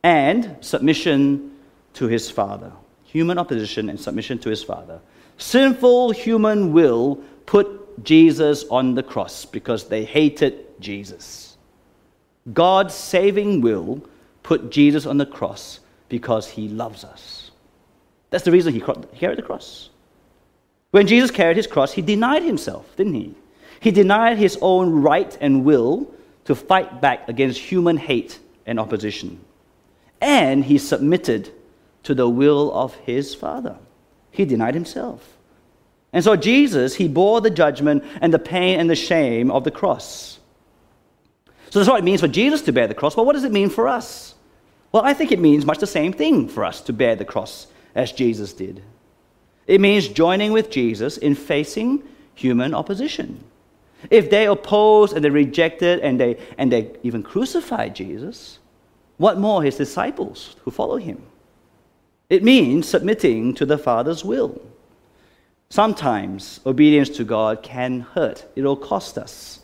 [0.02, 1.52] and submission
[1.94, 2.72] to his Father.
[3.04, 5.00] Human opposition and submission to his Father.
[5.38, 11.56] Sinful human will put Jesus on the cross because they hated Jesus.
[12.52, 14.02] God's saving will
[14.42, 17.50] put Jesus on the cross because he loves us.
[18.30, 19.90] That's the reason he carried the cross.
[20.90, 23.34] When Jesus carried his cross, he denied himself, didn't he?
[23.80, 26.12] He denied his own right and will
[26.44, 29.40] to fight back against human hate and opposition.
[30.20, 31.52] And he submitted
[32.04, 33.76] to the will of his Father.
[34.30, 35.36] He denied himself.
[36.12, 39.70] And so Jesus, he bore the judgment and the pain and the shame of the
[39.70, 40.38] cross.
[41.70, 43.16] So that's what it means for Jesus to bear the cross.
[43.16, 44.34] Well, what does it mean for us?
[44.90, 47.66] Well, I think it means much the same thing for us to bear the cross
[47.94, 48.82] as Jesus did.
[49.66, 52.02] It means joining with Jesus in facing
[52.34, 53.44] human opposition.
[54.10, 58.58] If they opposed and they rejected and they, and they even crucified Jesus,
[59.16, 61.22] what more his disciples who follow him?
[62.30, 64.60] It means submitting to the Father's will.
[65.70, 69.60] Sometimes obedience to God can hurt, it'll cost us.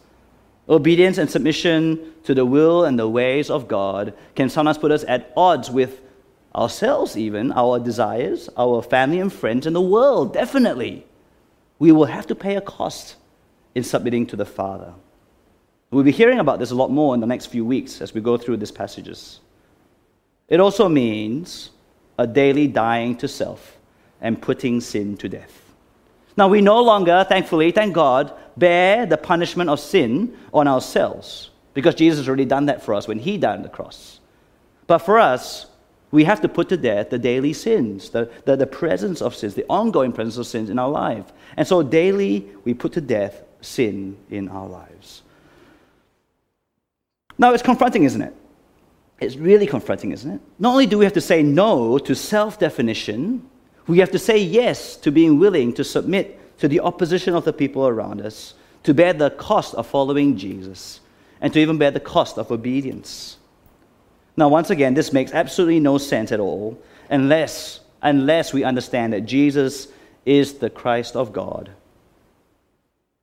[0.68, 5.04] Obedience and submission to the will and the ways of God can sometimes put us
[5.06, 6.00] at odds with
[6.54, 11.06] ourselves, even, our desires, our family and friends, and the world, definitely.
[11.78, 13.16] We will have to pay a cost
[13.74, 14.92] in submitting to the Father.
[15.90, 18.20] We'll be hearing about this a lot more in the next few weeks as we
[18.20, 19.40] go through these passages.
[20.48, 21.70] It also means
[22.18, 23.78] a daily dying to self
[24.20, 25.60] and putting sin to death.
[26.36, 31.94] Now, we no longer, thankfully, thank God, bear the punishment of sin on ourselves because
[31.94, 34.20] Jesus has already done that for us when He died on the cross.
[34.86, 35.66] But for us,
[36.10, 39.54] we have to put to death the daily sins, the, the, the presence of sins,
[39.54, 41.32] the ongoing presence of sins in our life.
[41.56, 45.22] And so daily we put to death sin in our lives.
[47.38, 48.34] Now it's confronting, isn't it?
[49.20, 50.40] It's really confronting, isn't it?
[50.58, 53.48] Not only do we have to say no to self definition,
[53.86, 57.52] we have to say yes to being willing to submit to the opposition of the
[57.52, 61.00] people around us, to bear the cost of following Jesus,
[61.40, 63.38] and to even bear the cost of obedience.
[64.36, 69.22] Now, once again, this makes absolutely no sense at all unless, unless we understand that
[69.22, 69.88] Jesus
[70.26, 71.70] is the Christ of God.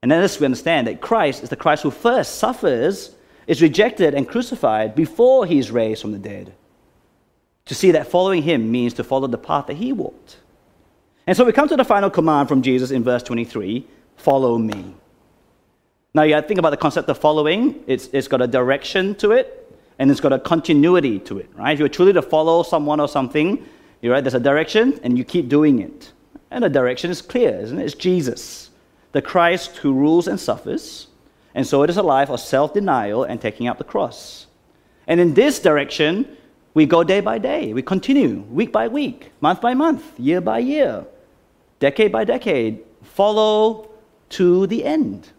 [0.01, 3.15] And unless we understand that Christ is the Christ who first suffers,
[3.47, 6.53] is rejected, and crucified before he is raised from the dead.
[7.65, 10.37] To see that following him means to follow the path that he walked.
[11.27, 13.85] And so we come to the final command from Jesus in verse 23
[14.17, 14.95] follow me.
[16.13, 19.57] Now, you think about the concept of following, it's, it's got a direction to it,
[19.97, 21.73] and it's got a continuity to it, right?
[21.73, 23.65] If you're truly to follow someone or something,
[24.01, 26.11] you're right, there's a direction and you keep doing it.
[26.49, 27.85] And the direction is clear, isn't it?
[27.85, 28.70] It's Jesus,
[29.11, 31.07] the Christ who rules and suffers.
[31.53, 34.47] And so it is a life of self denial and taking up the cross.
[35.07, 36.37] And in this direction,
[36.73, 37.73] we go day by day.
[37.73, 41.05] We continue week by week, month by month, year by year,
[41.79, 42.83] decade by decade.
[43.03, 43.91] Follow
[44.29, 45.29] to the end.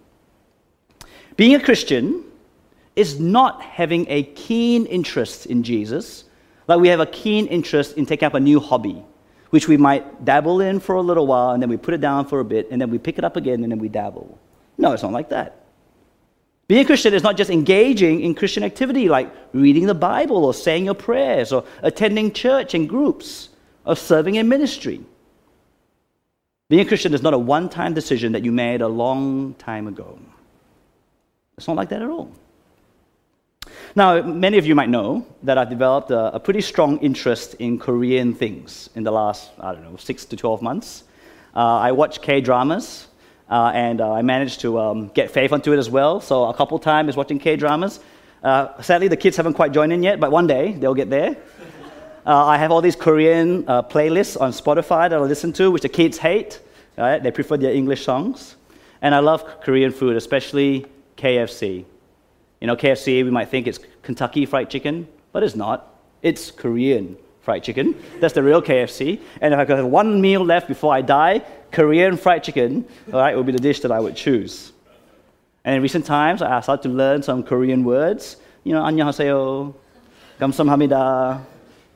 [1.36, 2.24] Being a Christian
[2.94, 6.24] is not having a keen interest in Jesus,
[6.68, 9.02] like we have a keen interest in taking up a new hobby,
[9.52, 12.24] which we might dabble in for a little while and then we put it down
[12.24, 14.38] for a bit and then we pick it up again and then we dabble.
[14.78, 15.66] No, it's not like that.
[16.68, 20.54] Being a Christian is not just engaging in Christian activity like reading the Bible or
[20.54, 23.50] saying your prayers or attending church and groups
[23.84, 25.02] or serving in ministry.
[26.70, 29.86] Being a Christian is not a one time decision that you made a long time
[29.86, 30.18] ago.
[31.58, 32.32] It's not like that at all.
[33.94, 37.78] Now, many of you might know that I've developed a, a, pretty strong interest in
[37.78, 41.04] Korean things in the last, I don't know, six to 12 months.
[41.54, 43.08] Uh, I watch K dramas,
[43.50, 46.20] uh, and uh, I managed to um, get Faith onto it as well.
[46.22, 48.00] So, a couple times watching K dramas.
[48.42, 51.36] Uh, sadly, the kids haven't quite joined in yet, but one day they'll get there.
[52.24, 55.82] Uh, I have all these Korean uh, playlists on Spotify that I listen to, which
[55.82, 56.60] the kids hate.
[56.96, 57.22] Right?
[57.22, 58.56] They prefer their English songs.
[59.02, 60.86] And I love Korean food, especially
[61.16, 61.84] KFC.
[62.61, 65.93] You know, KFC, we might think it's Kentucky Fried Chicken, but it's not.
[66.21, 67.95] It's Korean fried chicken.
[68.19, 69.21] That's the real KFC.
[69.39, 73.19] And if I could have one meal left before I die, Korean fried chicken, all
[73.21, 74.73] right, would be the dish that I would choose.
[75.63, 78.35] And in recent times, I started to learn some Korean words.
[78.65, 79.73] You know, 안녕하세요,
[80.39, 81.39] 감사합니다,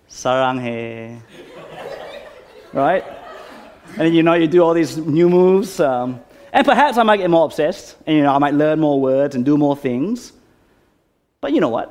[0.10, 1.20] 사랑해.
[2.72, 3.04] right?
[3.98, 5.80] And you know, you do all these new moves.
[5.82, 6.22] Um,
[6.54, 9.36] And perhaps I might get more obsessed, and you know, I might learn more words
[9.36, 10.34] and do more things.
[11.41, 11.89] But you know what?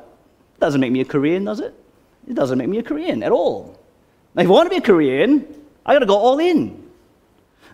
[0.56, 1.74] It doesn't make me a Korean, does it?
[2.28, 3.78] It doesn't make me a Korean at all.
[4.34, 5.46] Now, if I want to be a Korean,
[5.84, 6.84] I've got to go all in.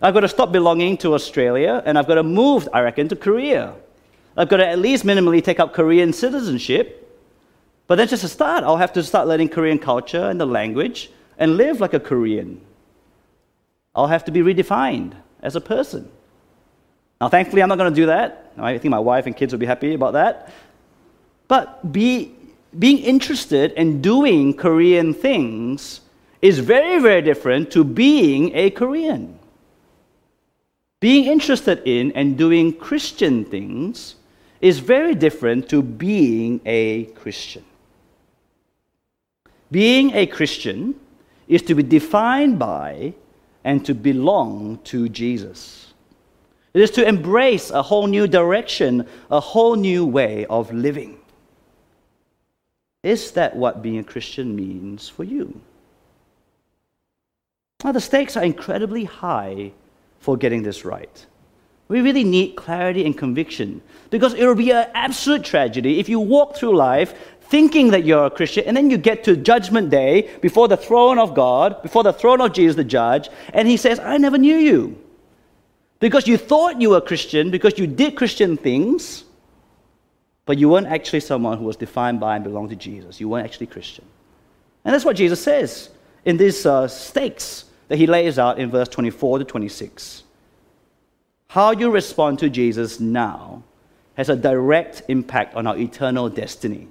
[0.01, 3.15] I've got to stop belonging to Australia, and I've got to move, I reckon, to
[3.15, 3.73] Korea.
[4.35, 6.99] I've got to at least minimally take up Korean citizenship.
[7.87, 11.09] But then, just to start, I'll have to start learning Korean culture and the language
[11.37, 12.61] and live like a Korean.
[13.95, 16.09] I'll have to be redefined as a person.
[17.21, 18.51] Now, thankfully, I'm not going to do that.
[18.57, 20.51] I think my wife and kids will be happy about that.
[21.47, 22.33] But be,
[22.77, 26.01] being interested in doing Korean things
[26.41, 29.39] is very, very different to being a Korean.
[30.99, 34.15] Being interested in and doing Christian things
[34.61, 37.65] is very different to being a Christian.
[39.69, 40.95] Being a Christian
[41.47, 43.13] is to be defined by
[43.63, 45.93] and to belong to Jesus.
[46.73, 51.19] It is to embrace a whole new direction, a whole new way of living.
[53.03, 55.59] Is that what being a Christian means for you?
[57.83, 59.73] Now, the stakes are incredibly high
[60.19, 61.25] for getting this right.
[61.89, 66.19] We really need clarity and conviction because it will be an absolute tragedy if you
[66.19, 70.29] walk through life thinking that you're a Christian and then you get to Judgment Day
[70.41, 73.99] before the throne of God, before the throne of Jesus the judge, and He says,
[73.99, 74.97] I never knew you.
[75.99, 79.25] Because you thought you were Christian, because you did Christian things,
[80.45, 83.19] but you weren't actually someone who was defined by and belonged to Jesus.
[83.19, 84.05] You weren't actually Christian.
[84.83, 85.89] And that's what Jesus says
[86.25, 90.23] in these uh, stakes that he lays out in verse 24 to 26.
[91.47, 93.63] How you respond to Jesus now
[94.15, 96.87] has a direct impact on our eternal destiny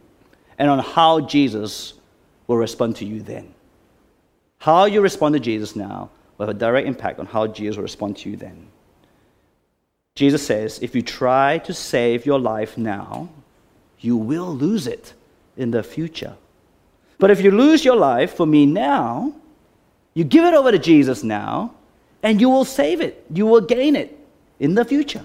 [0.59, 1.94] and on how Jesus
[2.46, 3.55] will respond to you then.
[4.59, 7.82] How you respond to Jesus now will have a direct impact on how Jesus will
[7.82, 8.68] respond to you then.
[10.14, 13.28] Jesus says, if you try to save your life now,
[14.03, 15.14] you will lose it
[15.57, 16.36] in the future.
[17.18, 19.34] But if you lose your life for me now,
[20.14, 21.72] you give it over to Jesus now,
[22.22, 23.24] and you will save it.
[23.32, 24.18] You will gain it
[24.61, 25.24] in the future.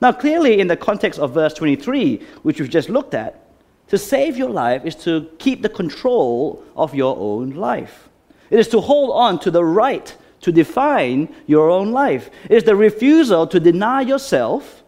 [0.00, 3.44] Now, clearly, in the context of verse 23, which we've just looked at,
[3.88, 8.08] to save your life is to keep the control of your own life.
[8.50, 12.30] It is to hold on to the right to define your own life.
[12.44, 14.82] It is the refusal to deny yourself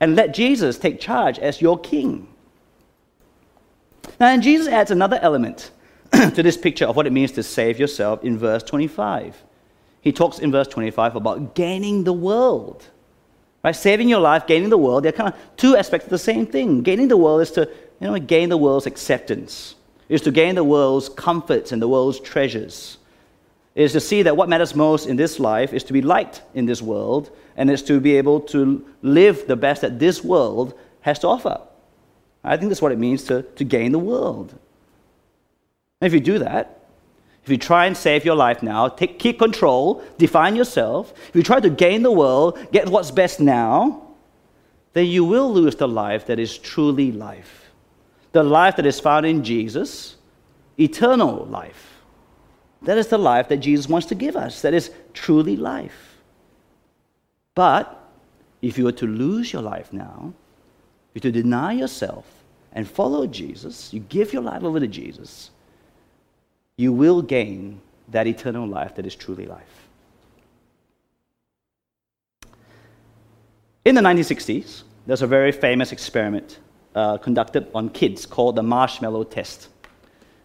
[0.00, 2.28] and let Jesus take charge as your king.
[4.22, 5.72] Now, and Jesus adds another element
[6.12, 9.42] to this picture of what it means to save yourself in verse 25.
[10.00, 12.86] He talks in verse 25 about gaining the world.
[13.64, 13.74] Right?
[13.74, 16.82] Saving your life, gaining the world, they're kind of two aspects of the same thing.
[16.82, 17.68] Gaining the world is to
[18.00, 19.74] you know, gain the world's acceptance,
[20.08, 22.98] is to gain the world's comforts and the world's treasures.
[23.74, 26.42] It is to see that what matters most in this life is to be liked
[26.54, 30.78] in this world and is to be able to live the best that this world
[31.00, 31.60] has to offer.
[32.44, 34.54] I think that's what it means to, to gain the world.
[36.00, 36.82] And if you do that,
[37.44, 41.42] if you try and save your life now, take, keep control, define yourself, if you
[41.42, 44.08] try to gain the world, get what's best now,
[44.92, 47.70] then you will lose the life that is truly life.
[48.32, 50.16] The life that is found in Jesus,
[50.78, 52.00] eternal life.
[52.82, 54.62] That is the life that Jesus wants to give us.
[54.62, 56.18] That is truly life.
[57.54, 57.98] But
[58.60, 60.32] if you were to lose your life now,
[61.14, 62.26] you to deny yourself
[62.72, 65.50] and follow Jesus, you give your life over to Jesus,
[66.76, 69.88] you will gain that eternal life that is truly life.
[73.84, 76.60] In the 1960s, there's a very famous experiment
[76.94, 79.68] uh, conducted on kids called the marshmallow test.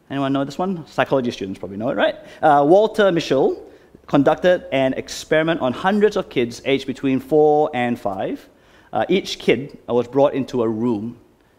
[0.10, 0.88] Anyone know this one?
[0.88, 2.16] Psychology students probably know it, right?
[2.42, 3.62] Uh, Walter Mischel
[4.08, 8.48] conducted an experiment on hundreds of kids aged between four and five.
[8.94, 11.18] Uh, each kid was brought into a room,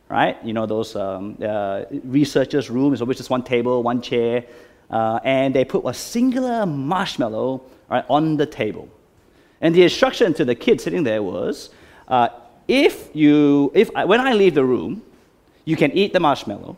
[0.09, 0.43] right?
[0.45, 4.45] You know, those um, uh, researchers' rooms, which is one table, one chair,
[4.91, 8.89] uh, and they put a singular marshmallow right, on the table.
[9.61, 11.71] And the instruction to the kid sitting there was
[12.07, 12.29] uh,
[12.67, 15.03] if you, if, when I leave the room,
[15.65, 16.77] you can eat the marshmallow,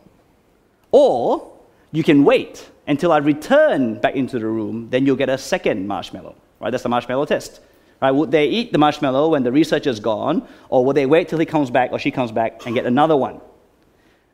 [0.91, 1.51] or
[1.91, 5.87] you can wait until I return back into the room, then you'll get a second
[5.87, 6.35] marshmallow.
[6.59, 6.71] Right?
[6.71, 7.61] That's the marshmallow test.
[8.01, 8.11] Right?
[8.11, 11.45] Would they eat the marshmallow when the researcher's gone, or would they wait till he
[11.45, 13.39] comes back or she comes back and get another one?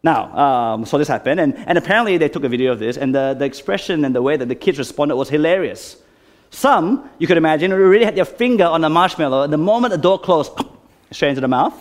[0.03, 3.13] Now, um, so this happened, and, and apparently they took a video of this, and
[3.13, 5.97] the, the expression and the way that the kids responded was hilarious.
[6.49, 9.97] Some, you could imagine, really had their finger on the marshmallow, and the moment the
[9.97, 10.51] door closed,
[11.11, 11.78] straight into the mouth.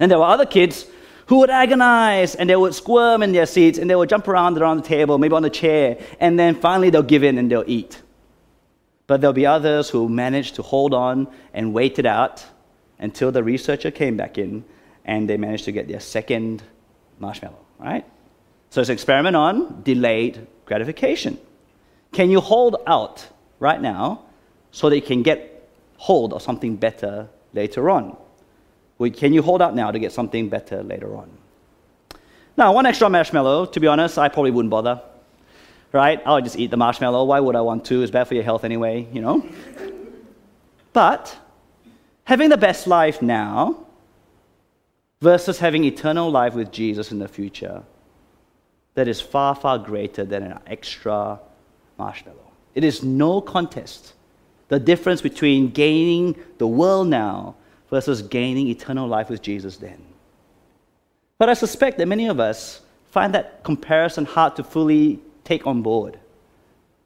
[0.00, 0.86] And there were other kids
[1.26, 4.58] who would agonize and they would squirm in their seats and they would jump around
[4.58, 7.64] around the table, maybe on the chair, and then finally they'll give in and they'll
[7.66, 8.02] eat.
[9.06, 12.44] But there'll be others who manage to hold on and wait it out
[12.98, 14.64] until the researcher came back in
[15.04, 16.62] and they managed to get their second
[17.18, 18.04] marshmallow, right?
[18.70, 21.38] So it's an experiment on delayed gratification.
[22.12, 23.28] Can you hold out
[23.58, 24.22] right now
[24.70, 28.16] so that you can get hold of something better later on?
[29.16, 31.30] Can you hold out now to get something better later on?
[32.56, 35.02] Now, one extra marshmallow, to be honest, I probably wouldn't bother.
[35.94, 36.20] Right?
[36.26, 37.22] I'll just eat the marshmallow.
[37.22, 38.02] Why would I want to?
[38.02, 39.48] It's bad for your health anyway, you know?
[40.92, 41.38] but
[42.24, 43.86] having the best life now
[45.22, 47.84] versus having eternal life with Jesus in the future,
[48.94, 51.38] that is far, far greater than an extra
[51.96, 52.50] marshmallow.
[52.74, 54.14] It is no contest.
[54.68, 57.54] The difference between gaining the world now
[57.88, 60.02] versus gaining eternal life with Jesus then.
[61.38, 65.82] But I suspect that many of us find that comparison hard to fully take on
[65.82, 66.18] board.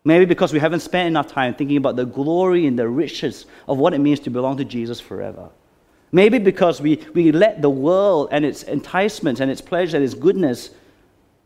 [0.05, 3.79] Maybe because we haven't spent enough time thinking about the glory and the riches of
[3.79, 5.51] what it means to belong to Jesus forever.
[6.13, 10.15] Maybe because we, we let the world and its enticements and its pleasure and its
[10.15, 10.71] goodness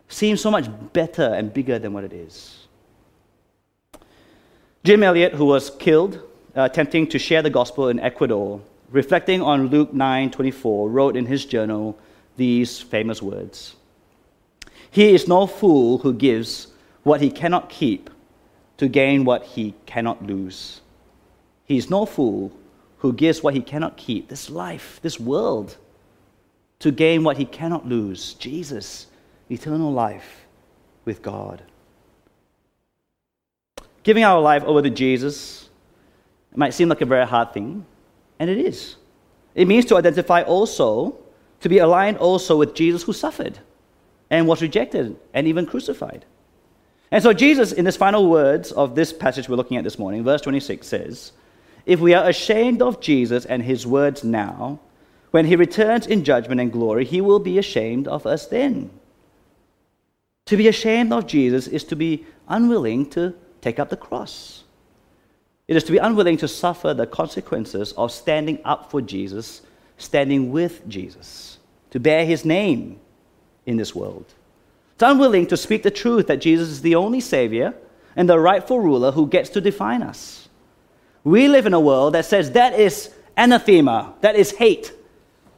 [0.09, 2.67] seem so much better and bigger than what it is.
[4.85, 6.17] Jim Elliot, who was killed
[6.57, 11.45] uh, attempting to share the gospel in Ecuador, reflecting on Luke 9:24, wrote in his
[11.45, 11.99] journal
[12.37, 13.77] these famous words.
[14.91, 16.72] He is no fool who gives
[17.03, 18.11] what he cannot keep
[18.77, 20.81] to gain what he cannot lose.
[21.65, 22.53] He is no fool
[22.99, 25.77] who gives what he cannot keep, this life, this world,
[26.79, 29.07] to gain what he cannot lose, Jesus,
[29.51, 30.47] eternal life
[31.05, 31.63] with God.
[34.03, 35.69] Giving our life over to Jesus
[36.55, 37.87] might seem like a very hard thing,
[38.39, 38.97] and it is.
[39.55, 41.17] It means to identify also,
[41.61, 43.59] to be aligned also with Jesus who suffered
[44.31, 46.25] and was rejected and even crucified.
[47.13, 50.25] And so, Jesus, in his final words of this passage we're looking at this morning,
[50.25, 51.33] verse 26 says,
[51.85, 54.81] If we are ashamed of Jesus and his words now,
[55.31, 58.91] when he returns in judgment and glory, he will be ashamed of us then.
[60.47, 64.65] To be ashamed of Jesus is to be unwilling to take up the cross.
[65.69, 69.61] It is to be unwilling to suffer the consequences of standing up for Jesus,
[69.99, 71.59] standing with Jesus,
[71.91, 72.99] to bear his name
[73.67, 74.33] in this world.
[75.03, 77.75] It's unwilling to speak the truth that Jesus is the only Savior
[78.15, 80.49] and the rightful ruler who gets to define us.
[81.25, 84.93] We live in a world that says that is anathema, that is hate,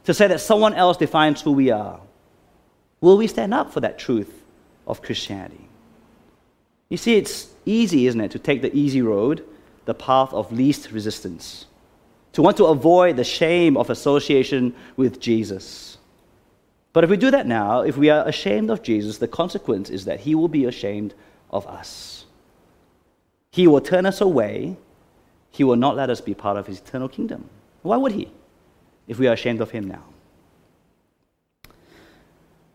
[0.05, 1.99] to say that someone else defines who we are.
[3.01, 4.33] Will we stand up for that truth
[4.87, 5.67] of Christianity?
[6.89, 9.45] You see, it's easy, isn't it, to take the easy road,
[9.85, 11.67] the path of least resistance,
[12.33, 15.99] to want to avoid the shame of association with Jesus.
[16.95, 20.05] But if we do that now, if we are ashamed of Jesus, the consequence is
[20.05, 21.13] that he will be ashamed
[21.51, 22.23] of us.
[23.51, 24.77] He will turn us away.
[25.51, 27.49] He will not let us be part of his eternal kingdom.
[27.81, 28.31] Why would he
[29.09, 30.03] if we are ashamed of him now?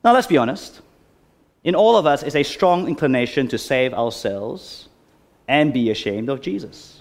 [0.04, 0.82] Now, let's be honest.
[1.64, 4.90] In all of us is a strong inclination to save ourselves
[5.48, 7.00] and be ashamed of Jesus.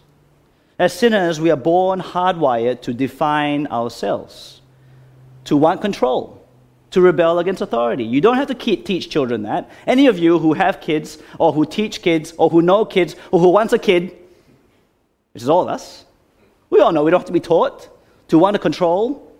[0.79, 4.61] As sinners, we are born hardwired to define ourselves,
[5.43, 6.38] to want control,
[6.91, 8.03] to rebel against authority.
[8.03, 9.69] You don't have to teach children that.
[9.85, 13.39] Any of you who have kids, or who teach kids, or who know kids, or
[13.39, 14.15] who wants a kid,
[15.33, 16.05] which is all of us,
[16.69, 17.87] we all know we don't have to be taught
[18.29, 19.31] to want to control,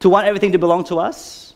[0.00, 1.50] to want everything to belong to us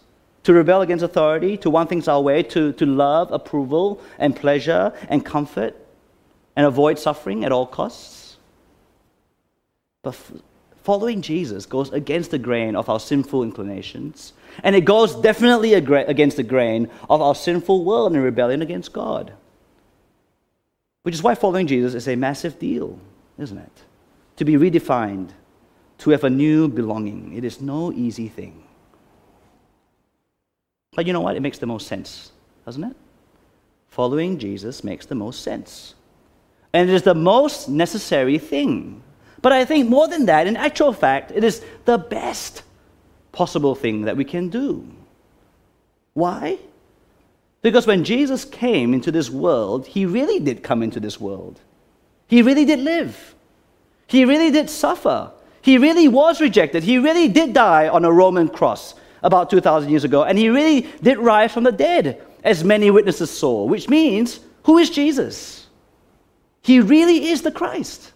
[0.44, 4.92] to rebel against authority, to want things our way, to, to love approval and pleasure
[5.08, 5.74] and comfort
[6.54, 8.36] and avoid suffering at all costs.
[10.02, 10.32] But f-
[10.82, 16.36] following Jesus goes against the grain of our sinful inclinations, and it goes definitely against
[16.36, 19.32] the grain of our sinful world and rebellion against God.
[21.02, 22.98] Which is why following Jesus is a massive deal,
[23.38, 23.82] isn't it?
[24.36, 25.30] To be redefined,
[25.98, 27.34] to have a new belonging.
[27.36, 28.64] It is no easy thing.
[30.94, 31.36] But you know what?
[31.36, 32.32] It makes the most sense,
[32.64, 32.96] doesn't it?
[33.88, 35.94] Following Jesus makes the most sense.
[36.72, 39.02] And it is the most necessary thing.
[39.40, 42.63] But I think more than that, in actual fact, it is the best
[43.34, 44.88] possible thing that we can do.
[46.14, 46.58] Why?
[47.60, 51.60] Because when Jesus came into this world, he really did come into this world.
[52.28, 53.34] He really did live.
[54.06, 55.30] He really did suffer.
[55.62, 56.82] He really was rejected.
[56.82, 60.82] He really did die on a Roman cross about 2,000 years ago, and he really
[61.02, 65.66] did rise from the dead, as many witnesses saw, which means, who is Jesus?
[66.60, 68.12] He really is the Christ.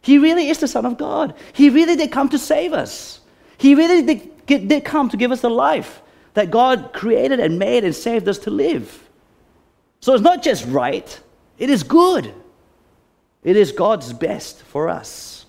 [0.00, 1.34] He really is the Son of God.
[1.52, 3.20] He really did come to save us.
[3.58, 6.00] He really did, did come to give us the life
[6.34, 9.08] that God created and made and saved us to live.
[10.00, 11.20] So it's not just right,
[11.58, 12.32] it is good.
[13.44, 15.46] It is God's best for us.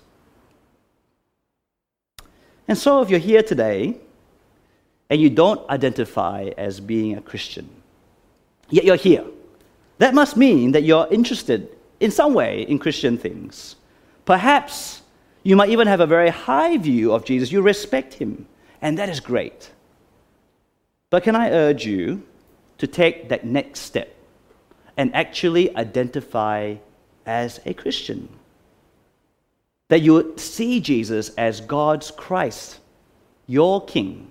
[2.68, 3.96] And so, if you're here today
[5.08, 7.68] and you don't identify as being a Christian,
[8.68, 9.24] yet you're here,
[9.98, 13.76] that must mean that you're interested in some way in Christian things.
[14.24, 15.02] Perhaps
[15.42, 17.50] you might even have a very high view of Jesus.
[17.50, 18.46] You respect him,
[18.80, 19.70] and that is great.
[21.10, 22.22] But can I urge you
[22.78, 24.14] to take that next step
[24.96, 26.76] and actually identify
[27.26, 28.28] as a Christian?
[29.90, 32.78] that you would see Jesus as God's Christ,
[33.48, 34.30] your King,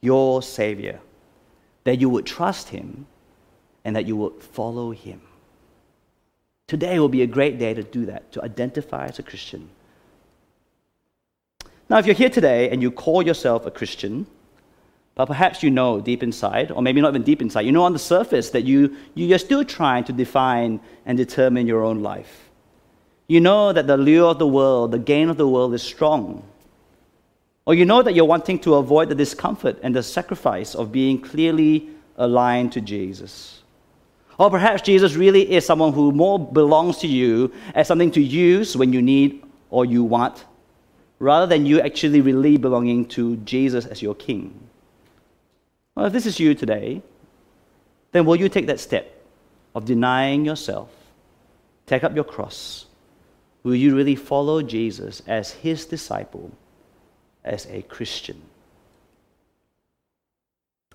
[0.00, 1.00] your Savior,
[1.84, 3.06] that you would trust Him
[3.84, 5.20] and that you would follow Him.
[6.66, 9.70] Today will be a great day to do that, to identify as a Christian.
[11.88, 14.26] Now, if you're here today and you call yourself a Christian,
[15.14, 17.92] but perhaps you know deep inside, or maybe not even deep inside, you know on
[17.92, 22.48] the surface that you, you're still trying to define and determine your own life
[23.28, 26.42] you know that the lure of the world, the gain of the world is strong.
[27.66, 31.20] Or you know that you're wanting to avoid the discomfort and the sacrifice of being
[31.20, 33.62] clearly aligned to Jesus.
[34.38, 38.76] Or perhaps Jesus really is someone who more belongs to you as something to use
[38.76, 40.46] when you need or you want,
[41.18, 44.68] rather than you actually really belonging to Jesus as your king.
[45.94, 47.02] Well, if this is you today,
[48.12, 49.24] then will you take that step
[49.74, 50.90] of denying yourself,
[51.86, 52.86] take up your cross,
[53.62, 56.52] Will you really follow Jesus as his disciple,
[57.44, 58.40] as a Christian?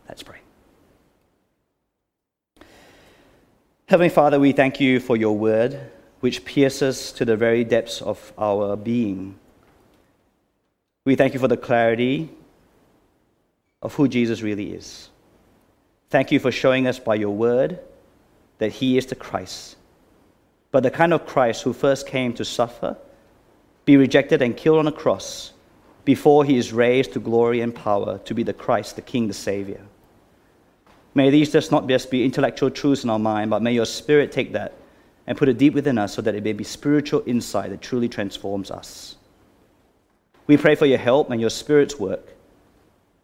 [0.07, 0.39] Let's pray.
[3.87, 5.79] Heavenly Father, we thank you for your word,
[6.21, 9.37] which pierces to the very depths of our being.
[11.05, 12.29] We thank you for the clarity
[13.81, 15.09] of who Jesus really is.
[16.09, 17.79] Thank you for showing us by your word
[18.59, 19.75] that he is the Christ
[20.73, 22.97] but the kind of Christ who first came to suffer,
[23.85, 25.53] be rejected, and killed on a cross
[26.03, 29.35] before he is raised to glory and power to be the Christ, the King, the
[29.35, 29.81] Savior.
[31.13, 34.31] May these just not just be intellectual truths in our mind, but may your Spirit
[34.31, 34.73] take that
[35.27, 38.09] and put it deep within us so that it may be spiritual insight that truly
[38.09, 39.15] transforms us.
[40.47, 42.33] We pray for your help and your Spirit's work,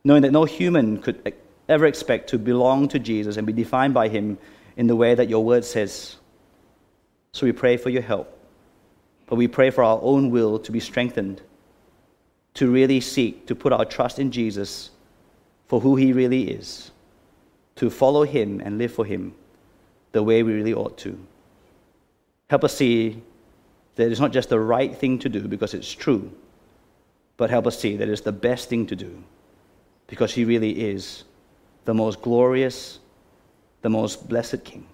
[0.04, 1.34] knowing that no human could
[1.68, 4.38] ever expect to belong to Jesus and be defined by him
[4.78, 6.16] in the way that your word says.
[7.34, 8.36] So we pray for your help.
[9.28, 11.42] But we pray for our own will to be strengthened,
[12.56, 14.90] to really seek to put our trust in Jesus
[15.68, 16.90] for who he really is,
[17.76, 19.36] to follow him and live for him
[20.14, 21.20] the way we really ought to.
[22.50, 23.22] Help us see
[23.96, 26.32] that it's not just the right thing to do because it's true,
[27.40, 29.24] but help us see that it's the best thing to do
[30.08, 31.24] because he really is
[31.86, 33.00] the most glorious,
[33.82, 34.86] the most blessed King.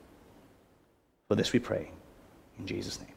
[1.28, 1.90] For this we pray.
[2.60, 3.15] In Jesus' name.